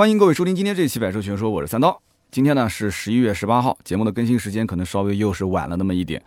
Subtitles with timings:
[0.00, 2.00] 欢迎各位收听今天这一期《百车全说》，我是三刀。
[2.30, 6.22] 今天呢是十一月十八号，节目的更新时间可能稍微又是晚了那么一点。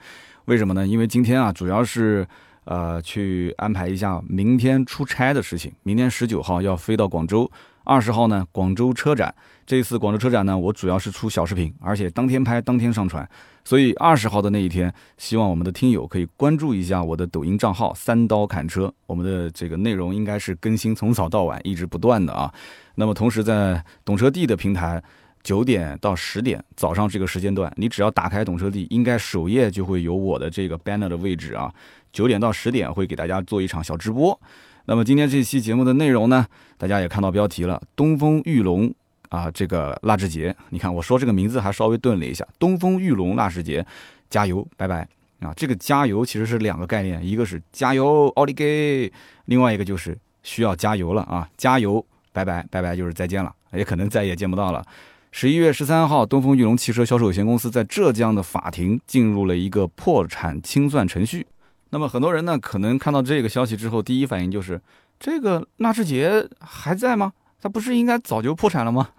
[0.46, 0.86] 为什么呢？
[0.86, 2.23] 因为今天啊，主要是
[2.65, 5.73] 呃去安排一下明天出差的事情。
[5.81, 7.49] 明天十九号要飞到广州，
[7.84, 9.34] 二十号呢广州车展。
[9.66, 13.28] 这次广州车展呢，我主要是出小视频，而且当天拍当天上传。
[13.63, 22.54] 所以二十号的那一天，希望我们的听友可以关注一下我的抖音账号“三刀砍车”，我们的这个内容应该是更新从早到晚一直不断的啊。
[22.95, 25.02] 那么同时在懂车帝的平台。
[25.44, 31.70] 九点到十点早上这个时间段，你只要打开懂车帝，应该首页就会有我的这个 banner 的位置啊。
[32.13, 34.40] 九点到十点会给大家做一场小直播。
[34.85, 36.45] 那么今天这期节目的内容呢，
[36.77, 38.93] 大家也看到标题了，东风裕隆
[39.29, 43.85] 啊，这个纳智捷，你看我说这个名字还稍微顿了一下，东风裕隆纳智捷，
[44.29, 45.07] 加油，拜拜
[45.39, 45.53] 啊！
[45.55, 49.09] 这个加油其实是两个概念，一个是加油奥利给，
[49.45, 54.85] 另外一个就是需要加油了啊，加油，拜拜，拜拜就是再见了，也可能再也见不到了。
[55.31, 61.47] 十一月十三号，东风裕隆汽车销售有限公司在浙江的法庭进入了一个破产清算程序。
[61.94, 64.82] 那么很多人呢，可能看到这个消息之后，第一反应就是
[65.20, 67.32] 这个纳智捷还在吗？
[67.62, 69.10] 它不是应该早就破产了吗？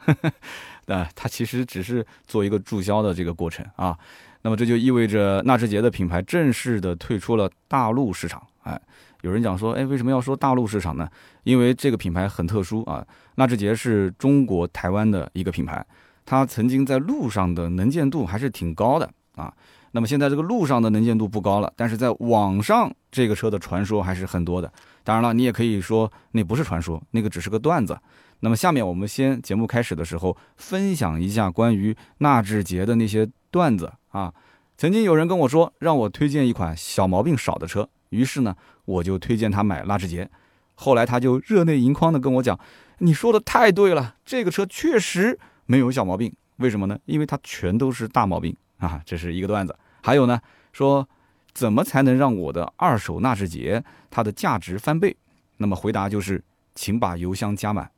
[0.86, 3.96] 那 它其实只是做一个注销的这个过程啊。
[4.42, 8.44] 那么这就意味着纳智捷的品牌正式的退出了大陆市场。
[8.64, 8.78] 哎，
[9.22, 11.08] 有人讲说，哎，为什么要说大陆市场呢？
[11.44, 13.06] 因为这个品牌很特殊啊。
[13.36, 15.86] 纳智捷是中国台湾的一个品牌。
[16.26, 19.54] 它曾经在路上的能见度还是挺高的啊，
[19.94, 24.72] 那么现在这个路上的能见度不高了，但是在网上这个车的传说还是很多的。
[25.04, 27.96] 当然了，你也可以说那不是传说，那个只是个段子。
[28.40, 34.34] 那么下面我们先节目开始的时候分享一下关于纳智捷的那些段子啊。
[34.76, 38.56] 曾经有人跟我说让我推荐一款小毛病少的车，于是呢
[38.86, 40.28] 我就推荐他买纳智捷。
[40.74, 42.58] 后来他就热泪盈眶的跟我讲
[42.98, 46.98] ：“你说的太对了，这个车确实。”没有小毛病，为什么呢？
[47.06, 49.00] 因为它全都是大毛病啊！
[49.06, 49.74] 这是一个段子。
[50.04, 50.38] 还有呢，
[50.70, 51.08] 说
[51.54, 55.16] 怎么才能让我的二手纳智捷它的价值翻倍？
[55.56, 57.90] 那么回答就是，请把油箱加满。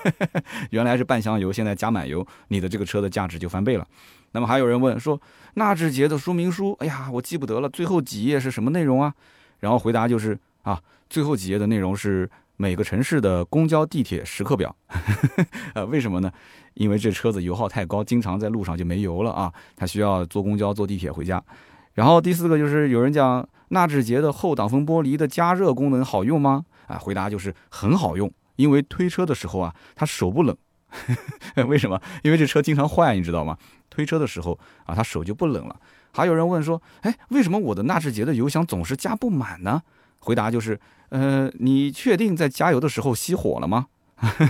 [0.72, 3.86] 原来是半箱油，现在加满油，你的这个车的价值就翻倍了。
[4.32, 5.20] 那么还有人问说，
[5.56, 9.12] 纳智捷的说明书，哎呀，我记不得了，最后几页是什么内容啊？
[9.60, 12.30] 然后回答就是啊，最后几页的内容是。
[12.56, 14.74] 每个城市的公交、地铁时刻表，
[15.74, 16.32] 呃，为什么呢？
[16.74, 21.42] 因为这车子油耗太高，经常在路上就没油了啊，它需要坐公交、坐地铁回家。
[21.94, 26.64] 然后第四个就是有人讲纳智捷的后挡风玻璃的加热功能好用吗？
[26.86, 30.56] 啊，回答就是很好用，因为推车的时候啊，它手不冷。
[31.66, 32.00] 为什么？
[32.22, 33.58] 因为这车经常坏，你知道吗？
[33.90, 35.76] 推车的时候啊，他手就不冷了。
[36.12, 39.82] 还有人问说，哎，为什么我的纳智捷的油箱总是加不满呢？
[40.26, 40.78] 回答就是。
[41.10, 43.86] 呃，你确定在加油的时候熄火了吗？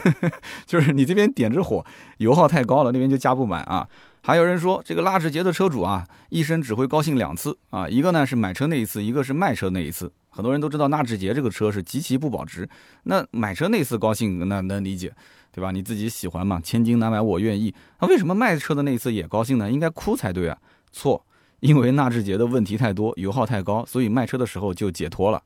[0.64, 1.84] 就是你这边点着火，
[2.16, 3.86] 油耗太高了，那边就加不满啊。
[4.22, 10.10] 还有人说，这个纳智捷的车主啊，一生只会高兴两次啊，一个呢是买车那一次，一个是卖车那一次。
[10.30, 12.66] 很多人都知道纳智捷这个车是极其不保值，
[13.02, 15.12] 那买车那次高兴，那能理解，
[15.52, 15.70] 对吧？
[15.72, 17.74] 你自己喜欢嘛，千金难买我愿意。
[18.00, 19.70] 那为什么卖车的那一次也高兴呢？
[19.70, 20.56] 应该哭才对啊。
[20.90, 21.22] 错。
[21.60, 25.42] 因为纳智捷的问题太多，油耗太高，所以卖车的时候就解脱了。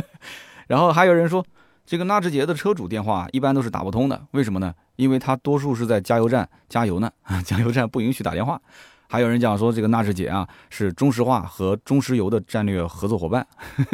[0.66, 1.44] 然后还有人说，
[1.84, 4.74] 这个纳智捷的车主电话一般都是打不通的，为什么呢？
[4.96, 7.10] 因为他多数是在加油站加油呢，
[7.44, 8.60] 加油站不允许打电话。
[9.08, 13.46] 还有人讲说，这个纳智捷啊是中石化和中石油的战略合作伙伴。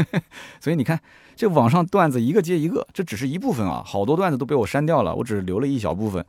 [0.60, 1.00] 所以你看，
[1.34, 6.24] 这网上段子一个接一个，这只是一部分啊，好多段子都被我删掉了，我只是留了一小部分。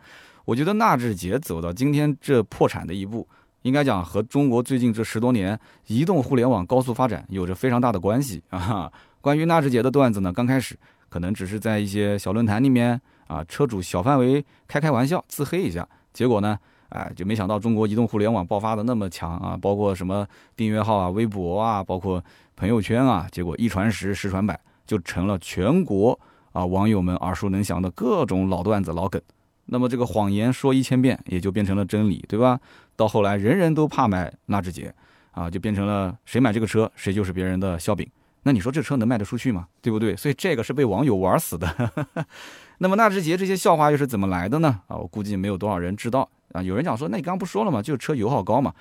[0.45, 3.27] 我觉得纳智捷走到今天这破产的一步。
[3.63, 8.91] 应该讲和中国最近这十多年移动互联网高速发展有着非常大的关系啊。
[9.21, 10.77] 关于纳智捷的段子呢，刚开始
[11.09, 16.57] 可能只是在一些小论坛里面啊，车主小范围开开玩笑自黑一下，结果呢，
[16.89, 22.23] 哎，就没想到中国移动互联网爆发的那么强啊，包括什么订阅号啊、微博啊，包括
[22.55, 26.17] 朋友圈啊，结果一传十，十传百，就成了全国
[26.53, 29.21] 啊网友们耳熟能详的各种老段子、老梗。
[29.65, 32.59] 那么这个谎言说一千遍，也就变成了真理，对吧？
[32.99, 34.93] 到后来，人人都怕买纳智捷，
[35.31, 38.05] 啊，就变成了谁买这个车，谁就是别人的笑柄。
[38.43, 39.65] 那你说这车能卖得出去吗？
[39.81, 40.13] 对不对？
[40.17, 41.91] 所以这个是被网友玩死的。
[42.79, 44.81] 那么纳智捷这些笑话又是怎么来的呢？
[44.87, 46.61] 啊，我估计没有多少人知道啊。
[46.61, 47.81] 有人讲说，那你刚刚不说了吗？
[47.81, 48.73] 就是车油耗高嘛。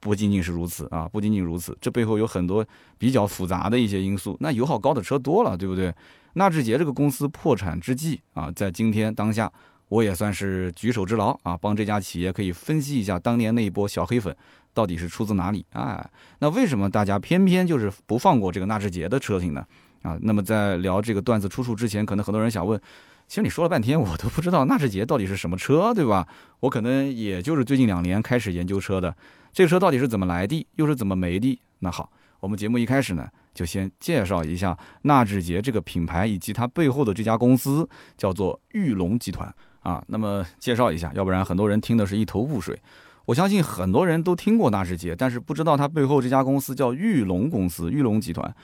[0.00, 2.64] 不仅仅是如此啊，不仅仅如此，这背后有很多
[2.96, 4.34] 比较复杂的一些因素。
[4.40, 5.94] 那油耗高的车多了，对不对？
[6.32, 9.52] 纳智捷这个公司破产之际啊，在今天当下。
[9.88, 14.34] 我也算是举手之劳啊，帮这家企业可以分析一下当年那一波小黑粉
[14.74, 16.08] 到底是出自哪里啊？
[16.38, 19.66] 那为什么大家偏偏就是不放过这个纳智捷的车型呢？
[20.02, 22.80] 啊，那么在聊这个段子出处之前，可能很多人想问，
[23.26, 26.28] 其实你说了半天，我都不知道纳智捷到底是什么车，对吧？
[26.60, 29.16] 我可能也就是最近两年开始研究车的，
[29.52, 31.58] 这个车到底是怎么来的，又是怎么没的？
[31.80, 40.02] 那好，我们节目一开始呢，就先介绍一下纳智捷这个品牌以及它背后的这家公司，叫做玉龙集团啊。
[40.08, 42.78] 那么介绍一下，要不然很多人听的是一头雾水。
[43.26, 48.54] 我相信很多人都听过纳智捷，但是不知道它背后这家公司叫玉龙公司、玉龙集团。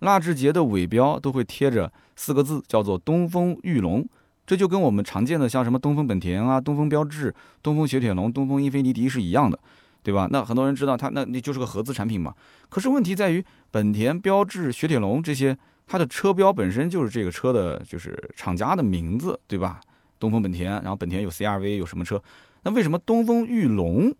[0.00, 4.06] 纳智捷的尾标都会贴着四个字，叫做东风玉龙。
[4.46, 9.58] 这就跟我们常见的像什么东风本田啊、东风标致、东风雪铁龙、东风英菲尼迪是一样的，
[10.02, 10.28] 对吧？
[10.30, 12.34] 那很多人知道它，那你就是个合资产品嘛。
[12.68, 15.56] 可是问题在于，本田、标致、雪铁龙这些，
[15.86, 19.80] 它的车标本身就是这个车的，就是厂家的名字，对吧？
[20.18, 22.22] 东风本田，然后本田有 CRV，有什么车？
[22.62, 24.14] 那为什么东风裕龙，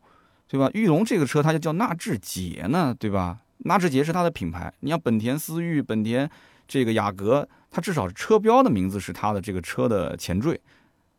[0.49, 0.71] 对吧？
[0.75, 3.39] 裕龙这个车它就叫纳智捷呢，对吧？
[3.59, 4.73] 纳智捷是它的品牌。
[4.81, 6.29] 你像本田思域、本田
[6.69, 10.61] 这个雅阁，它至少车标的名字是它的这个车的前缀。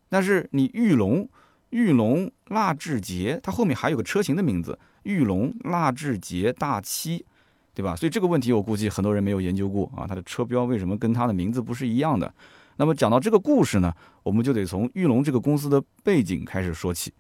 [0.07, 1.27] 但是你裕龙、
[1.71, 7.25] 裕龙纳智捷，它后面还有个车型的名字，裕龙纳智捷大七，
[7.73, 7.95] 对吧？
[7.95, 12.31] 所以这个问题我估计很多人没有研究过啊，它的车标为什么跟它的名字不是一样的？
[12.77, 13.93] 那么讲到这个故事呢，
[14.23, 17.13] 我们就得从玉龙这个公司的背景开始说起。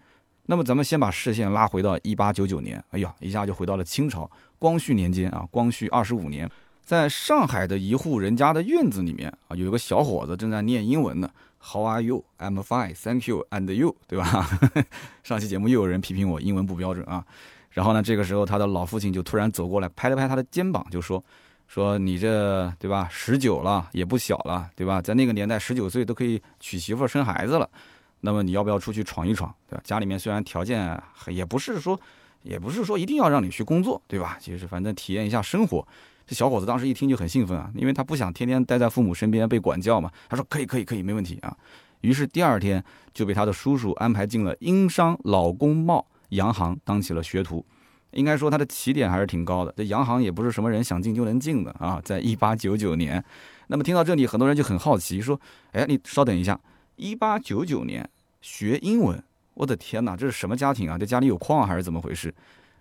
[0.47, 4.29] 那么咱们先把视线拉回到一八九九年，哎呀，一下就回到了清朝
[4.59, 6.49] 光绪年间啊，光绪二十五年，
[6.83, 11.29] 在上海的一户人家的院子里面啊，有一个小伙子正在念英文呢。
[11.57, 12.23] How are you?
[12.37, 13.47] I'm fine, thank you.
[13.49, 14.47] And you，对吧？
[15.23, 17.25] 上期节目又有人批评我英文不标准啊。
[17.71, 21.23] 然后呢，这个时候他的老父亲就突然走过来，拍了拍他的肩膀，就说。
[21.67, 23.07] 说你这对吧？
[23.11, 25.01] 十九了也不小了，对吧？
[25.01, 27.69] 在那个年代，十九岁都可以娶媳妇生孩子了。
[28.21, 29.53] 那么你要不要出去闯一闯？
[29.69, 29.81] 对吧？
[29.83, 31.99] 家里面虽然条件也不是说，
[32.43, 34.37] 也不是说一定要让你去工作，对吧？
[34.39, 35.85] 其实反正体验一下生活。
[36.25, 40.09] 这小伙子当时一听就很兴奋啊，因为他不想天天待在父母身边被管教嘛。
[40.27, 41.55] 他说可以可以可以，没问题啊。
[42.01, 42.83] 于是第二天
[43.13, 47.63] 就被他的叔叔安排进了英商老公贸洋行当起了学徒。
[48.15, 52.01] 应该说他的起点还是挺高的，这洋行也不是什么人想进就能进的啊。
[52.03, 53.23] 在一八九九年，
[53.67, 55.39] 那么听到这里，很多人就很好奇，说
[55.73, 56.59] ：“哎，你稍等一下，
[56.95, 58.09] 一八九九年
[58.41, 59.21] 学英文，
[59.53, 60.97] 我的天哪，这是什么家庭啊？
[60.97, 62.33] 这家里有矿还是怎么回事？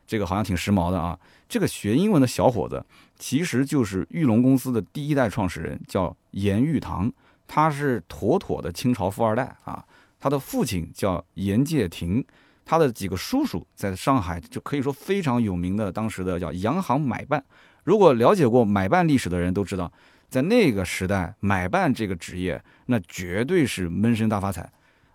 [0.06, 1.19] 这个好像挺时髦的啊。
[1.48, 2.84] 这个学英文的小伙子，
[3.19, 7.12] 其实就是玉龙公司的第一代创始人，叫严玉堂，
[7.46, 9.84] 他是妥妥的清朝富二代啊。
[10.20, 12.25] 他的父亲叫严介廷。
[12.64, 17.44] 他的几个叔叔在上海就可以说非常有名的，当时的叫洋行买办。
[17.84, 19.93] 如果了解过买办历史的人都知道，
[20.31, 24.69] 在那个时代，买办这个职业那绝对是闷声大发财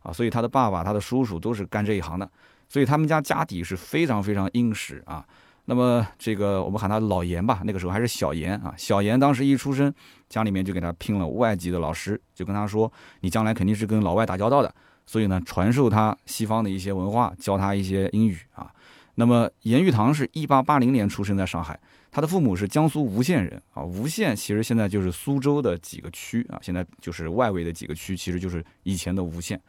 [0.03, 0.13] 啊！
[0.13, 2.29] 所以他的爸爸、他的叔叔都是干这一行的，
[2.67, 5.25] 所以他们家家底是非常非常殷实啊。
[5.65, 8.73] 那么这个我们喊他老严吧，那个时候还是小严啊。
[8.77, 9.93] 小严当时一出生，
[10.29, 12.91] 家里面就给他聘了外籍的老师，就跟他说
[13.21, 14.73] ：“你将来肯定是跟老外打交道的。”
[15.09, 18.71] 所以呢，传授他西方的一些文化，教他一些英语啊。
[19.15, 21.79] 那么严玉堂是一八八零年出生在上海，
[22.11, 23.81] 他的父母是江苏吴县人啊。
[23.81, 29.59] 吴县其实现在就是苏州的几个区啊，现在就是外围的几个区，其实就是以前的吴县。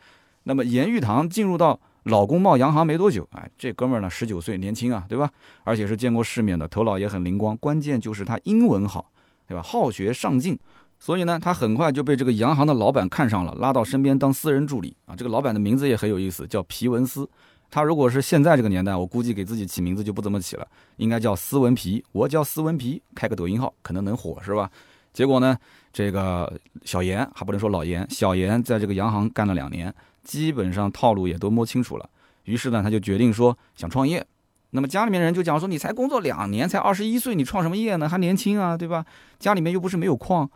[0.43, 5.31] 那么严玉堂进入到老公贸洋行没多久，哎，这哥们儿呢十九岁，年轻啊，对吧？
[5.65, 9.11] 而且是见过世面的，头脑也很灵光，关键就是他英文好，
[9.49, 9.63] 对吧？
[9.63, 10.59] 好学上进。
[11.00, 15.17] 所以呢，他很快就被这个洋行的老板看上了，拉到身边当私人助理啊。
[15.17, 17.29] 这个老板的名字也很有意思，叫皮文斯。
[17.70, 20.67] 他如果是现在这个年代，我估计给自己起名字就不怎么起了，
[20.98, 22.05] 应该叫斯文皮。
[22.13, 24.70] 我叫斯文皮，开个抖音号可能能火，是吧？
[25.15, 25.56] 结果呢，
[25.91, 26.53] 这个
[26.84, 32.10] 小严还不能说老严，小严在这个洋行干了两年，基本上套路也都摸清楚了。
[32.44, 34.27] 于是呢，他就决定说想创业。
[34.72, 38.08] 那么家里面人就讲说，你才工作两年，才二十一岁，你创什么业呢？
[38.08, 39.05] 还年轻啊，对吧？
[39.39, 40.51] 家里面又不是没有矿。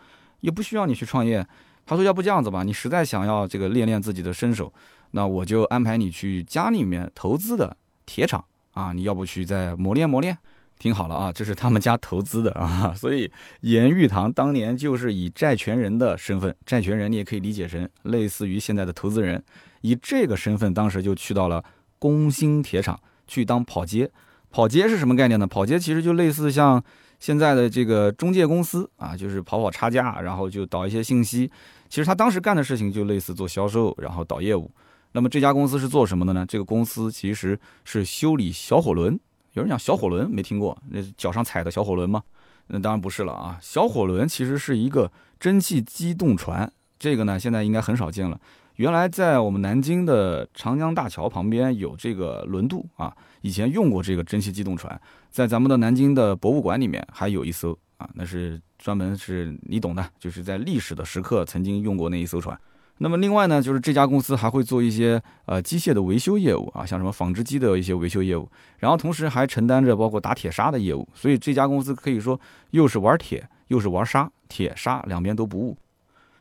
[0.45, 1.43] 也不需要你去创业，
[1.87, 4.71] 他说要不这样子吧，你实在想要这个练练自己的身手，
[5.13, 7.75] 那我就安排你去家里面投资的
[8.05, 10.37] 铁厂啊，你要不去再磨练磨练？
[10.79, 13.33] 听好了啊，这是他们家投资的啊，所以
[13.63, 19.43] 严玉堂当年就是以债权人的身份，债权人你也可以理解成类似于现在的投资人，
[19.81, 21.65] 以这个身份当时就去到了
[21.99, 24.11] 工兴铁厂去当跑街，
[24.51, 25.47] 跑街是什么概念呢？
[25.47, 26.85] 跑街其实就类似像。
[27.25, 31.51] 现在的这个中介公司啊，就是跑跑差价，然后就导一些信息。
[31.89, 34.71] 其实他当时干的事情就类似做销售，然后导业务。
[35.13, 36.45] 那么这家公司是做什么的呢？
[36.47, 39.19] 这个公司其实是修理小火轮。
[39.55, 42.23] 有人讲小火轮没听过，那脚上踩的小火轮吗？
[42.67, 43.59] 那当然不是了啊。
[43.59, 48.39] 小火轮其实是一个蒸汽机动船，这个呢现在应该很少见了。
[48.77, 54.99] 原来在我们南京的长江大桥旁边有这个轮渡啊，以前用过这个蒸汽机动船，
[55.31, 62.59] 在咱们的南京的博物馆里面还有一艘啊，那是专门是你懂的，就是在历史的时刻曾经用过那一艘船。
[62.97, 68.49] 那么另外呢，就是这家公司还会做一些呃机械的维修业务啊，像什么纺织机的一些维修业务，
[68.79, 75.77] 然后同时还承担着包括打铁砂的业务，所以这家公司可以说又是玩铁又是玩砂，铁砂两边都不误。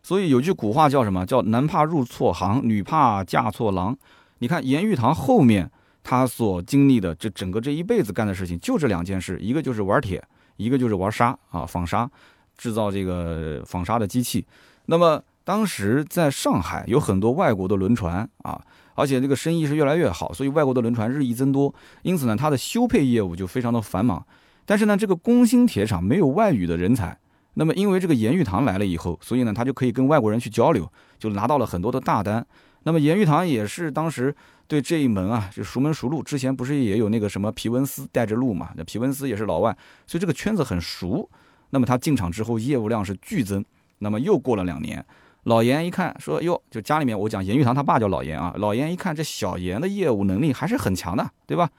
[0.02, 1.26] 所以有句古话叫什么？
[1.26, 3.98] 叫男怕入错行，女怕嫁错郎。
[4.40, 5.70] 你看严玉堂后面
[6.04, 10.22] 他所经历的这整个这一辈子干的事情，就这两件事，一个就是玩铁，
[10.58, 12.10] 一个就是玩沙啊，纺纱，
[12.58, 14.46] 制造这个纺纱的机器。
[14.88, 18.62] 那么当时在上海有很多外国的轮船啊，
[18.96, 24.26] 而且这个生意是越来越好，所以外国的轮船日益增多，因此呢，它的修配业务就非常的繁忙。
[24.66, 27.18] 但是呢，这个工兴铁厂没有外语的人才。
[27.56, 32.44] 那么，因为这个严玉堂来了以后，所以呢，他就可以跟外国人去交流，就拿到了很多的大单。
[32.84, 34.36] 那么，严玉堂也是当时
[34.68, 36.24] 对这一门啊，就熟门熟路。
[36.24, 38.72] 之前不是也有那个什么皮文斯带着路嘛？
[38.76, 39.76] 那皮文斯也是老外，
[40.08, 41.30] 所以这个圈子很熟。
[41.70, 43.64] 那么他进场之后，业务量是剧增。
[44.00, 45.04] 那么又过了两年，
[45.44, 48.54] 老严一看说：“哟，就家里面我讲严玉堂他爸叫老严啊。
[48.58, 51.70] 老严一看这小严的业务能力还是很强的，对吧？”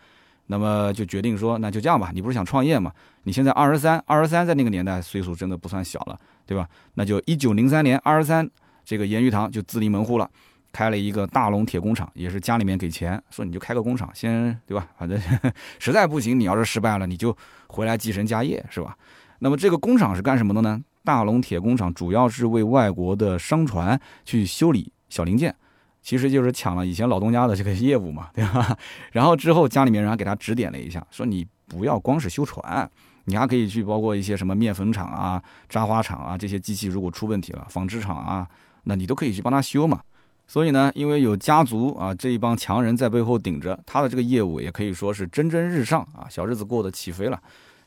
[0.46, 2.10] 那么就决定说，那就这样吧。
[2.12, 2.92] 你不是想创业吗？
[3.22, 6.68] 你现在二十三，二十三在那个年代岁数真的不算小了，对吧？
[6.94, 8.46] 那就一九零三年，二十三，
[8.84, 10.30] 这个严玉堂就自立门户了，
[10.74, 14.88] 开了一个大龙铁工厂，也是家里面给钱，说你就开个工厂，先对吧？
[14.98, 15.16] 反正
[15.78, 17.34] 实在不行，你要是失败了，你就
[17.68, 18.96] 回来继承家业，是吧？
[19.38, 20.82] 那么这个工厂是干什么的呢？
[21.04, 25.54] 大龙铁工厂主要是为外国的商船去修理小零件。
[26.02, 28.76] 其实就是抢了以前老东家的这个业务嘛，对吧？
[29.12, 32.86] 然后之后家里面人还给他指点了一下，说你不要光是修船，
[33.24, 38.46] 你还可以去包括一些什么面粉厂啊、扎花厂啊这些机器，如果出问题了，纺织厂啊，
[38.82, 39.98] 那你都可以去帮他修嘛。
[40.46, 47.40] 所以呢，因为有家族啊这一帮强人在背后顶着，他的这个业务也可以说是蒸蒸日上啊，小日子过得起飞了。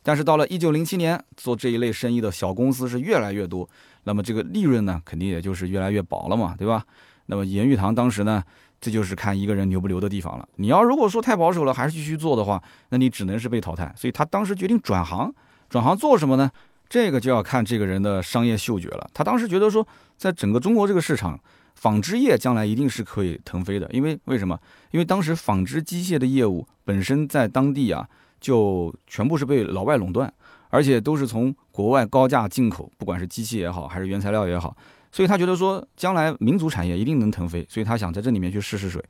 [0.03, 3.67] 但是到了一九零七年，做这一类生意的小公司是越来越多，
[4.05, 6.83] 那么这个利润呢，肯定也就是越来越薄了嘛，对吧？
[7.27, 8.41] 那么严玉堂当时呢，
[8.79, 10.47] 这就是看一个人牛不牛的地方了。
[10.55, 13.93] 你要如果说太保守了，还是继续做的话，那你只能是被淘汰。
[13.97, 15.33] 所以他当时决定转行，
[15.69, 16.49] 转行做什么呢？
[16.87, 19.09] 这个就要看这个人的商业嗅觉了。
[19.13, 19.85] 他当时觉得说，
[20.15, 21.37] 在整个中国这个市场，
[21.77, 23.87] 纺织业将来一定是可以腾飞的。
[23.93, 24.59] 因为为什么？
[24.89, 28.09] 因为当时纺织机械的业务本身在当地啊，
[28.41, 30.33] 就全部是被老外垄断，
[30.69, 34.75] 而且都是从国外高价进口，不管是机器也好，还是原材料也好。
[35.11, 39.03] 所以他觉得说，将来民族产业一定能腾飞，所以他想在这里面去试试水。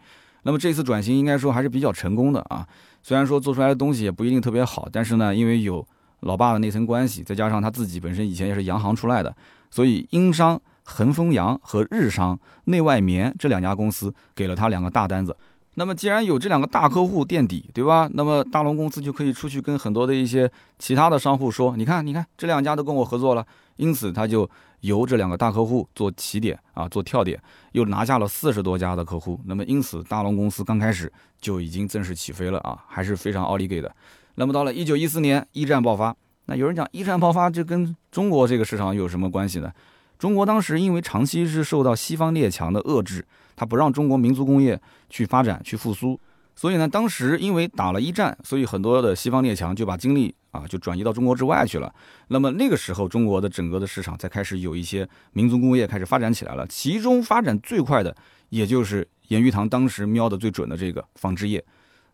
[0.44, 2.66] 那么这次转型应该说还是比较成功的啊。
[3.02, 5.86] 虽然说做出来的东西也不一定特别好，但是呢，因为有
[6.22, 9.36] 老爸的那层关系，再加上他自己本身以前也是洋行出来的，
[9.72, 15.36] 所以英商恒丰洋和日商内外棉这两家公司给了他两个大单子。
[15.76, 18.10] 那么既然有这两个大客户垫底，对吧？
[18.14, 24.50] 那么大龙公司就可以出去跟很多的一些其他的商户说，你看，你看，这两家都跟我合作了，因此他就。
[24.82, 27.42] 由这两个大客户做起点啊，做跳点，
[27.72, 29.42] 又拿下了四十多家的客户。
[29.46, 33.94] 那么因此，大龙公司刚开始就已经正式起飞了啊，还是非常奥利给的。
[34.36, 36.16] 那么到了一九一四年，一战爆发。
[36.46, 39.72] 那有人讲一战爆发，这跟中国这个市场有什么关系呢？
[40.18, 46.20] 中国当时因为长期是受到西方列强的遏制，他不让中国民族工业去发展去复苏。
[46.56, 51.94] 所以呢，当时因为打了一战，所以很多的西方列强就把精力啊就转移到中国之外去了。
[52.30, 56.66] 那么那个时候，中国的整个的市场才开始有一些民族工业开始发展起来了。
[56.66, 58.16] 其中发展最快的，
[58.50, 61.64] 也就是严玉堂当时瞄的最准的这个纺织业。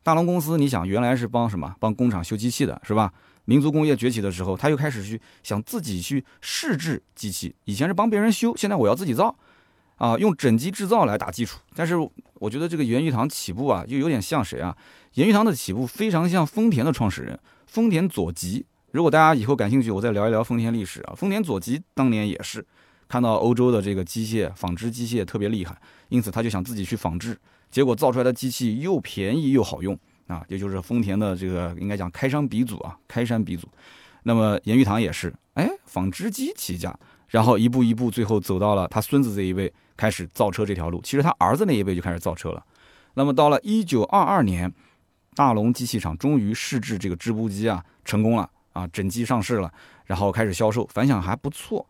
[0.04, 1.74] 大龙公司，你想原来是帮什么？
[1.80, 3.14] 帮工厂修机器的，是吧？
[3.46, 7.56] 民族工业崛起的时候，他又开始去想自己去试制机器。
[7.66, 9.36] 以前是帮别人修，现在我要自己造。
[9.98, 11.96] 啊，用整机制造来打基础，但是
[12.34, 14.76] 我觉得这个严玉堂起步啊，又有点像谁啊？
[15.14, 18.66] 严玉堂的起步非常像丰田的创始人丰田佐吉。
[18.92, 21.14] 如果大家以后感兴趣，我再聊一聊丰田历史啊。
[21.16, 22.66] 丰田佐吉当年也是
[23.08, 27.38] 看到欧洲的这个机械纺织机械特别厉害，因此他就想自己去仿制，
[27.70, 29.98] 结果造出来的机器又便宜又好用
[30.34, 33.68] 啊，也就是丰田的这个应该讲开山鼻祖啊，开山鼻祖。
[34.24, 36.98] 那么严玉堂也是，哎，纺织机起家，
[37.28, 39.72] 然后一步一步，最后走到了他孙子这一辈。
[39.96, 42.66] 开始造车这条路，其实他儿子那一辈就开始造车了。
[43.14, 44.74] 那么到了一九二二年，
[45.36, 49.72] 大龙机器厂终于试制这个织布机啊，成功了啊，整机上市了，
[50.06, 51.88] 然后开始销售，反响还不错。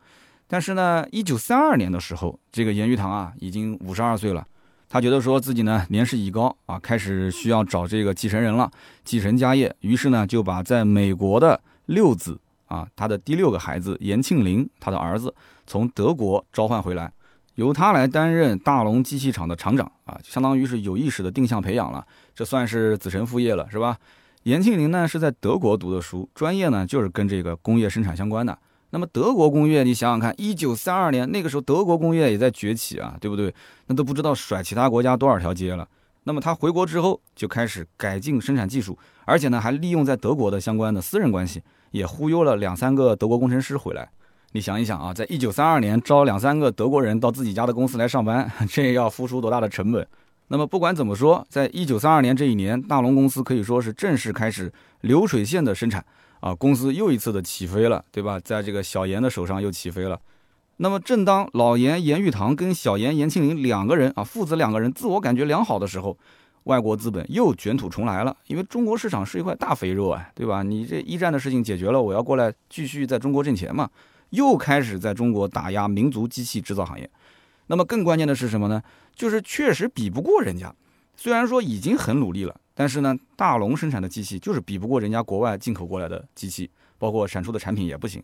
[0.47, 4.45] 但是呢，一九三二年的时候，这个严玉堂啊已经五十二岁了，
[4.93, 8.69] 他觉得说自己呢年事已高啊，开始需要找这个继承人了，
[9.03, 9.75] 继承家业。
[9.79, 15.33] 于是呢，就把在美国的六子啊，他的第六个孩子严庆林，他的儿子
[15.65, 17.11] 从德国召唤回来。
[17.55, 23.97] 由他来担任大龙机器厂的厂长啊，相当于是有意识的定向培养了，这算是子承父业了，是吧？
[24.43, 28.55] 严庆林呢是在德国读的书，专业呢就是跟这个工业生产相关的。
[28.93, 33.51] 那么德国工业，你想想看，一九三二年那个时候，德国工业也在崛起啊，对不对？
[33.87, 35.87] 那都不知道甩其他国家多少条街了。
[36.25, 38.95] 那么他回国之后就开始改进生产技术，
[39.25, 41.59] 而且呢还利用在德国的相关的私人关系，
[41.89, 44.07] 也忽悠了两三个德国工程师回来。
[44.51, 50.07] 你想一想啊，在一九三二年招两三个德国人到自己家的公司来上班， 这要付出多大的成本？
[50.49, 54.71] 那么不管怎么说，在一九三二年这一年，大龙公司可以说是正式开始
[55.01, 56.05] 流水线的生产
[56.43, 58.37] 啊，公司又一次的起飞了，对吧？
[58.37, 60.19] 在这个小严的手上又起飞了。
[60.75, 66.17] 那么正当老严严玉堂跟小严严庆林两个人啊父子两个人自我感觉良好的时候，
[66.63, 70.63] 外国资本又卷土重来了，因为中国市场是一块大肥肉啊，对吧？
[70.63, 73.89] 你这一战的事情解决了，我要过来继续在中国挣钱嘛。
[74.31, 77.09] 又开始在中国打压民族机器制造行业，
[77.67, 78.83] 那么更关键的是什么呢？
[79.15, 80.75] 就是确实比不过人家，
[81.15, 88.23] 虽然说已经很努力了，但是呢，大龙生产的机器就是比不过人家国外进口过来的机器，包括产出的产品也不行。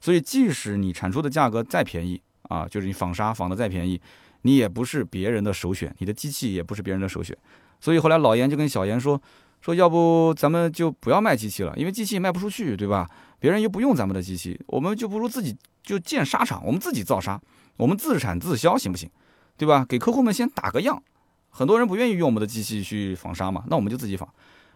[0.00, 4.00] 所以即使你产出的价格再便宜啊，就是你纺纱纺的再便宜，
[4.42, 7.36] 你也不是别人的首选，你的机器也不是别人的首选。
[7.78, 9.20] 所以后来老严就跟小严说，
[9.60, 13.06] 说要不咱们就不要卖机器了，因为机器卖不出去，对吧？
[13.38, 17.38] 别人又不用咱们的机器，我们就不如自己就建纱厂，我们自己造纱，
[17.76, 19.10] 我们自产自销行不行？
[19.58, 19.84] 对吧？
[19.86, 21.02] 给客户们先打个样。
[21.50, 24.28] 很多人不愿意用我们的机器去纺纱嘛，那我们就自己纺。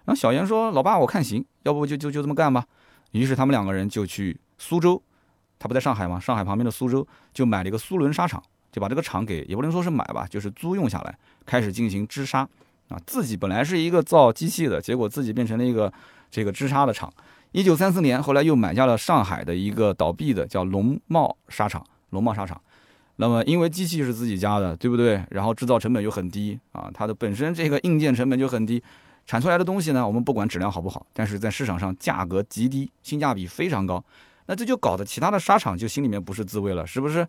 [0.05, 2.67] 然后小严说：“老爸，我看行，要不就就就这么干吧。”
[3.13, 5.01] 于是他们两个人就去苏州，
[5.59, 6.21] 他不在上海吗？
[6.21, 11.17] 上海旁边的苏州就买了一个苏伦纱厂，就把这个厂给也不能说是买吧，就是租用下来，
[11.47, 12.41] 开始进行织纱。
[12.89, 15.91] 啊，自己本来是一个造机器的，结果自己变成了一个
[16.31, 17.11] 这个织纱的厂。
[17.53, 21.83] 一九三四年，后来又买下了上海的一个倒闭的叫龙茂纱厂。
[22.11, 22.61] 龙茂纱厂，
[23.17, 25.25] 那么因为机器是自己家的，对不对？
[25.31, 28.83] 然后制造成本又很低啊，它的本身这个硬件成本就很低，
[29.25, 34.05] 产出来的东西呢，我们不管质量好不好，但是在市场上价格极低，性价比非常高。
[34.47, 37.27] 那这就搞得其他的沙厂就心里面不是滋味了，是不是？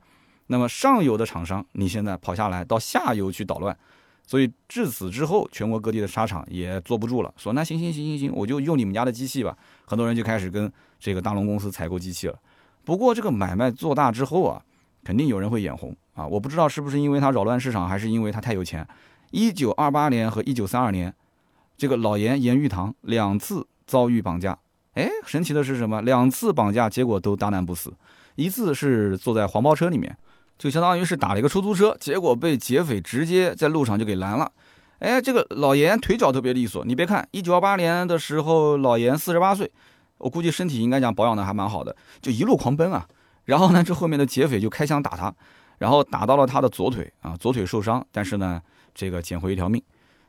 [0.47, 3.75] 那么上游的厂商，你现在跑下来到下游去捣乱。
[4.27, 9.55] 所以至此之后，全国各地的沙厂也坐不住了，说那行行行行行，我就用你们家的机器吧。
[9.85, 12.35] 很多人就开始跟这个大龙公司采购机器了。
[12.83, 14.61] 不过这个买卖做大之后啊，
[15.05, 16.27] 肯定有人会眼红啊。
[16.27, 18.85] 我不知道是不是因为他扰乱市场，还是因为他太有钱。
[19.31, 21.13] 一九二八年和一九三二年，
[21.77, 24.57] 这个老严严玉堂两次遭遇绑架。
[24.95, 26.01] 哎，神奇的是什么？
[26.01, 27.93] 两次绑架结果都大难不死。
[28.35, 30.17] 一次是坐在黄包车里面。
[30.57, 34.49] 就相当于是打了一个出租车，结果被劫匪直接在路上就给拦了。
[34.99, 39.69] 哎，这个老严腿脚特别利索，你别看一九二八年的时候老严四十八岁，
[40.17, 43.05] 我估计身体应该讲保养的还蛮好的，就一路狂奔啊。
[43.45, 45.33] 然后呢，这后面的劫匪就开枪打他，
[45.77, 48.61] 然后打到了他的左腿啊，左腿受伤，但是呢，
[48.93, 49.81] 这个捡回一条命。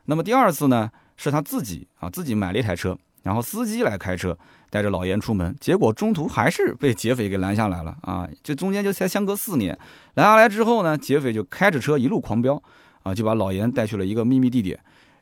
[0.05, 4.37] 那么第二次呢，是他自己啊自己买了一台车，然后司机来开车。
[4.69, 8.27] 带着老严出门，结果中途还是被劫匪给拦下来了啊！
[8.43, 9.79] 这中间就才相隔四年，
[10.15, 12.61] 拦下来之后呢，劫匪就开着车一路狂飙
[13.01, 14.77] 啊，就把老严带去了一个秘密地点，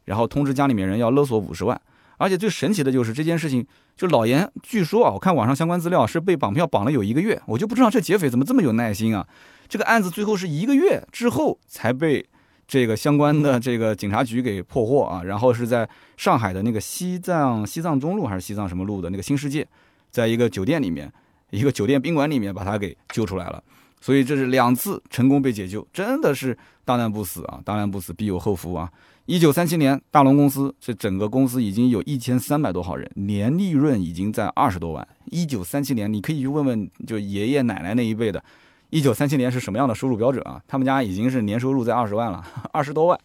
[0.06, 1.80] 然后通知家里面人要勒索五十万。
[2.18, 3.64] 而且最神奇的就是这件事情，
[3.96, 9.28] 就老严据说啊，我看网上相关资料是被绑票绑了有一个月，我就不知道这劫匪怎么这么有耐心啊！
[9.68, 12.26] 这个案子最后是一个月之后才被。
[12.68, 19.68] 这个相关的这个警察局给破获啊，然后是在上海的那个西藏西藏中路还是西藏什么路的那个新世界，
[20.10, 21.14] 在一个酒店里面，
[21.52, 23.64] 一个酒店宾馆里面把他给救出来了。
[24.02, 27.62] 所以这是两次成功被解救，真的是大难不死啊！
[27.64, 28.92] 大难不死必有后福啊！
[29.26, 35.08] 一九三七年，大龙公司这整个公司已经有一千三百多号人，年利润已经在二十多万。
[35.32, 38.44] 一九三七年，你可以去问问，就爷爷奶奶那一辈的。
[38.92, 40.62] 一九三七年是什么样的收入标准啊？
[40.68, 43.20] 他们家已经是年收入在二十万了， 二十多万。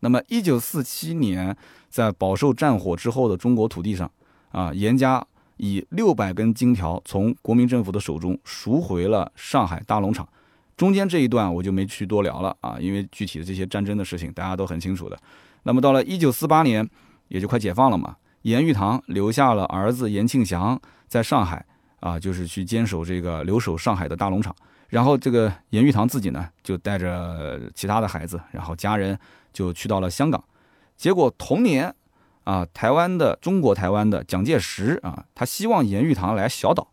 [0.00, 1.56] 那么一九四七年，
[1.88, 4.10] 在饱受战火之后的中国土地上，
[4.50, 5.26] 啊，严家
[5.56, 10.28] 以六百根金条从国民政府的手中赎回了上海大龙厂。
[10.80, 15.18] 中间这一段我就没去多聊了啊，因为具体的这些战争的事情大家都很清楚的。
[15.64, 16.88] 那么到了一九四八年，
[17.28, 21.62] 也就快解放了嘛，严玉堂留下了儿子严庆祥在上海
[22.00, 24.56] 啊，就是去坚守这个留守上海的大龙厂。
[24.88, 29.18] 然后这个严玉堂自己呢，就带着其他的孩子，然后家人
[29.52, 30.42] 就去到了香港。
[30.96, 31.94] 结果同年，
[32.44, 36.88] 啊，台湾的中国台湾的蒋介石啊，他希望严玉堂来小岛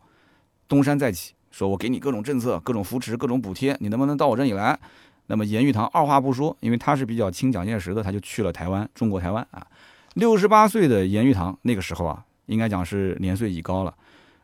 [0.68, 4.78] 东山再起，说我给你各种政策、各种扶持、各种补贴，你能不能到我这里来？
[5.26, 9.66] 那么严玉堂二话不说，因为他是比较亲蒋介石的，他就去了台湾，中国台湾啊。
[10.14, 13.94] 六十八岁的严玉堂那个时候啊，应该讲是年岁已高了。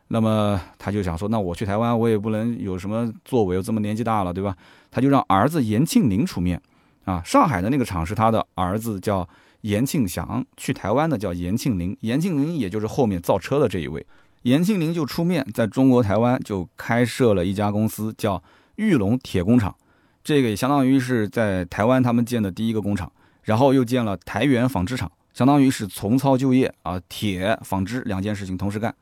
[0.09, 4.55] 那么他就想说，那我去台湾，我也不能有什么作为，我这么年纪大了，对吧？
[4.91, 6.61] 他就让儿子严庆林出面，
[7.05, 9.27] 啊，上海的那个厂是他的儿子叫
[9.63, 14.05] 严庆祥，去台湾的叫严庆林，严庆林也就是后面造车的这一位。
[14.45, 18.43] 严庆林就出面在中国台湾就开设了一家公司，叫
[18.77, 19.75] 玉龙铁工厂。
[20.23, 23.11] 这个也相当于是在台湾他们建的第一个工厂，
[23.43, 28.95] 然后又建了台源纺织厂，相当于是从操就业啊，铁纺织两件事情同时干。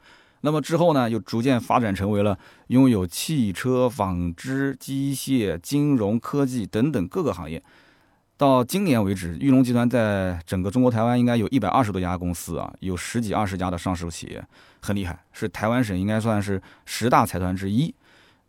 [0.42, 7.62] 那么之后呢，又逐渐发展成为了拥有汽车、纺织、机械、金融科技等等各个行业。
[8.42, 14.44] 到今年为止，玉龙集团在整个中国台湾应该有一百二十多家公司啊，有十几二十家的上市企业，
[14.80, 17.94] 很厉害，是台湾省应该算是十大财团之一。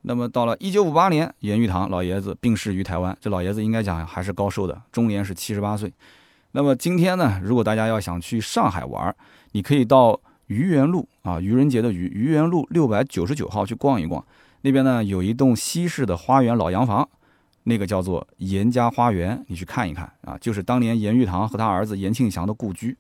[0.02, 5.94] 那么到了一九五八年，严玉堂老爷子病逝于台湾，这老爷子应该讲还是高寿的，终年是七十八岁。
[6.54, 9.16] 那么今天呢，如果大家要想去上海玩，
[9.52, 10.20] 你可以到。
[10.48, 14.24] 愚园路啊，愚人节的愚，愚园路六百九十九号去逛一逛，
[14.62, 17.08] 那边呢有一栋西式的花园老洋房，
[17.64, 22.98] 那个叫做严家花园，你去看一看啊，就是当年严玉堂和他儿子严庆祥的故居。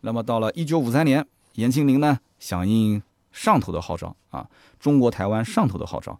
[0.00, 4.46] 那么到了一九五三年，严庆龄呢响应上头的号召啊，
[4.78, 6.18] 中国台湾上头的号召，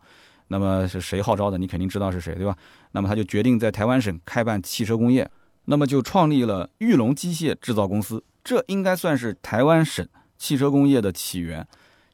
[0.49, 1.59] 那么是谁号召的？
[1.59, 2.57] 你肯定知道是谁对吧？
[2.93, 5.31] 那么他就决定在台湾省开办汽车工业，
[5.67, 10.07] 那么就创立了玉龙机械制造公司，这应该算是台湾省。
[10.37, 11.67] 汽车工业的起源，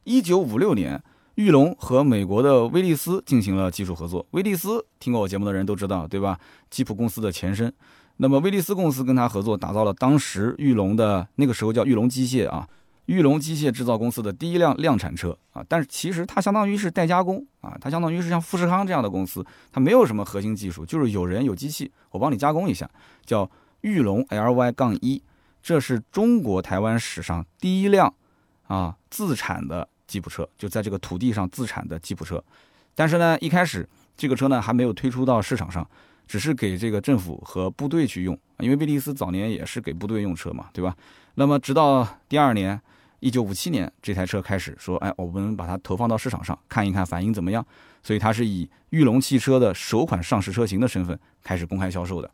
[0.04, 1.02] 一九五六年，
[1.40, 4.26] 玉龙和美国的威利斯进行了技术合作。
[4.32, 6.38] 威利斯听过我节目的人都知道，对吧？
[6.68, 7.72] 吉普公司的前身。
[8.18, 12.68] 那么威利斯公司跟他合作，打造了当时玉龙的那个时候叫玉龙机械啊，
[13.06, 15.64] 玉龙机械制造公司的第一辆量产车啊。
[15.66, 22.86] 但是其实它相当于是代加工啊，它相当于是像富士康这样的公司，它没有什么核心技术，就是有人有机器，我帮你加工一下，
[23.24, 23.50] 叫
[23.80, 25.22] 玉龙 LY 杠一。
[25.62, 28.12] 这是中国台湾史上第一辆。
[28.66, 32.42] 啊，自产的吉普车就在这个土地上自产的吉普车，
[32.96, 35.88] 但是呢，一开始这个车呢还没有推出到市场上，
[36.26, 40.96] 只是给这个政府和部队去用，因为威利斯早年也是给部队用车嘛，对吧？
[41.36, 42.78] 那么直到第二年，
[43.20, 47.64] 一九五七年，这台车开始说，哎，我们把它投放到市场上看一看反应怎么样，
[48.02, 52.28] 所以它是以玉龙汽车的首款上市车型的身份开始公开销售的。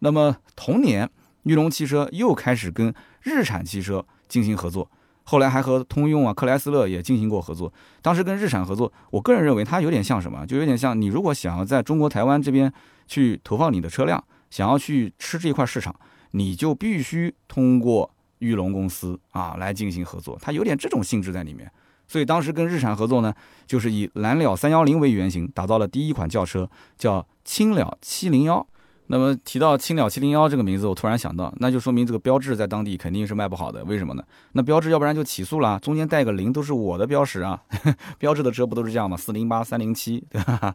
[0.00, 1.08] 那么同年，
[1.44, 4.90] 玉龙汽车又开始跟日产汽车进行合作。
[5.24, 7.72] 后来还和通用啊、克莱斯勒也进行过合作。
[8.02, 10.46] 当时跟日产合作，我个人认为它有点像什么？
[10.46, 12.72] 就有点像你如果想要在中国台湾这边
[13.06, 15.94] 去投放你的车辆，想要去吃这一块市场，
[16.32, 20.38] 你就必须通过玉龙公司啊来进行合作。
[20.40, 21.70] 它有点这种性质在里面。
[22.06, 23.32] 所以当时跟日产合作呢，
[23.66, 28.66] 就是以蓝鸟三幺零为原型，打造了第一款轿车，叫青鸟七零幺。
[29.06, 33.84] 那么提到青鸟七零幺这个名字，我突然想到，那就说明这个标志在当地肯定是卖不好的。
[33.84, 34.22] 为什么呢？
[34.52, 37.62] 那标志要不然就起诉了，中间带个零都是我的标识啊。
[38.18, 39.16] 标志的车不都是这样吗？
[39.16, 40.74] 四零八、三零七，对吧？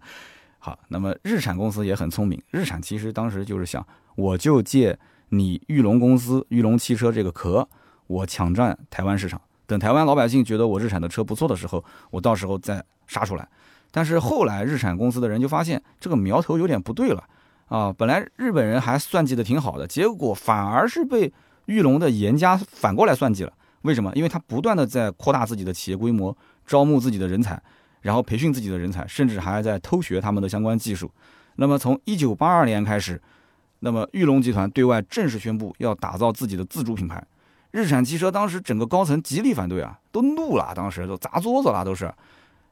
[0.60, 3.84] 好，那么日产公司也很聪明，日产其实当时就是想，
[4.16, 7.68] 我就借你玉龙公司、玉龙汽车这个壳，
[8.06, 9.42] 我抢占台湾市场。
[9.66, 13.48] 等台湾老百姓觉得我日产的车不错的时候，我到时候再杀出来。
[13.90, 17.24] 但是后来日产公司的人就发现这个苗头有点不对了。
[17.70, 21.32] 啊，本来日本人还算计的挺好的，结果反而是被
[21.66, 23.54] 玉龙的严家反过来算计了。
[23.84, 24.12] 为什么？
[24.16, 27.62] 因为他不断的在扩大自己的企业规模，招募自己的人才，
[28.02, 31.10] 然后培训自己的人才，甚至还在偷学他们的相关技术。
[31.56, 33.22] 那么从一九八二年开始，
[33.80, 37.24] 那么玉龙集团对外正式宣布要打造自己的自主品牌。
[37.72, 42.12] 日产汽车当时整个高层极力反对啊，都怒了，当时都砸桌子了，都是。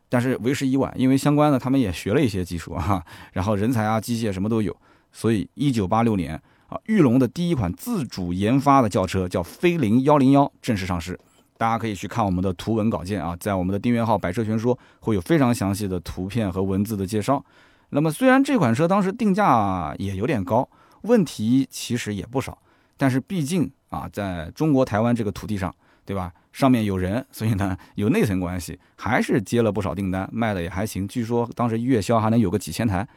[0.10, 4.76] 但是为时已晚，因为相关的他们也学了一些技术啊，然后人才啊、机械什么都有。
[5.18, 11.20] 所以，一九八六年啊，玉龙的第一款自主研发的轿车叫飞凌幺零幺正式上市。
[11.58, 17.44] 大家可以去看我们的图文稿件啊，在我们的订阅号“百车全说”会有非常详细的图片和文字的介绍。
[17.90, 20.70] 那么，虽然这款车当时定价也有点高，
[21.02, 22.56] 问题其实也不少，
[22.96, 25.74] 但是毕竟啊，在中国台湾这个土地上，
[26.06, 26.32] 对吧？
[26.54, 31.08] 上面有人，所以呢有内层关系，还是接了不少订单，卖的也还行。
[31.08, 33.08] 据说当时月销还能有个几千台。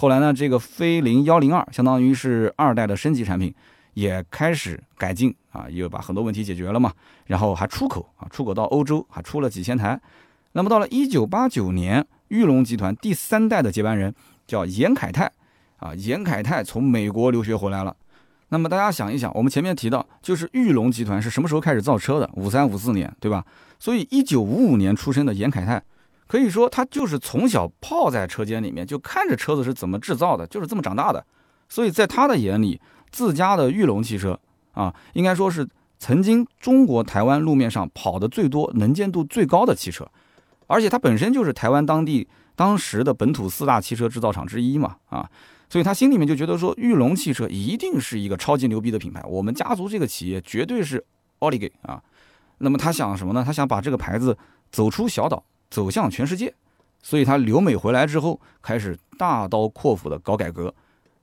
[0.00, 3.52] 后来呢，这个飞凌幺零二相当于是二代的升级产品，
[3.94, 6.92] 也开始改进啊，又把很多问题解决了嘛。
[7.26, 10.00] 然后还出口啊，出口到欧洲，还出了几千台。
[10.52, 14.14] 那么到了一九八九年，玉龙集团第三代的接班人
[14.46, 15.28] 叫严凯泰
[15.78, 17.96] 啊，严凯泰从美国留学回来了。
[18.50, 22.30] 那么大家想一想，我们前面提到，就是玉龙集团是什么时候开始造车的？
[22.34, 23.44] 五三五四年，对吧？
[23.80, 25.82] 所以一九五五年出生的严凯泰。
[26.28, 31.24] 可以说，他就是从小泡在车间里面，就看着车子是怎么制造的，就是这么长大的。
[31.70, 32.78] 所以在他的眼里，
[33.10, 34.38] 自家的玉龙汽车
[34.72, 35.66] 啊，应该说是
[35.98, 40.06] 曾经中国台湾路面上跑的最多、能见度最高的汽车。
[40.66, 45.26] 而且它本身就是台湾当地当时的本土四大汽车制造厂之一嘛，啊，
[45.70, 51.02] 所以他心里面就觉得说，玉龙汽车一定是一个超级牛逼的品牌，我们家族这个企业绝对是
[51.38, 52.02] 奥利给啊。
[52.58, 53.42] 那么他想什么呢？
[53.42, 54.36] 他想把这个牌子。
[54.70, 56.54] 走出小岛，走向全世界。
[57.00, 60.74] 所以他留美回来之后，开始大刀阔斧的搞改革，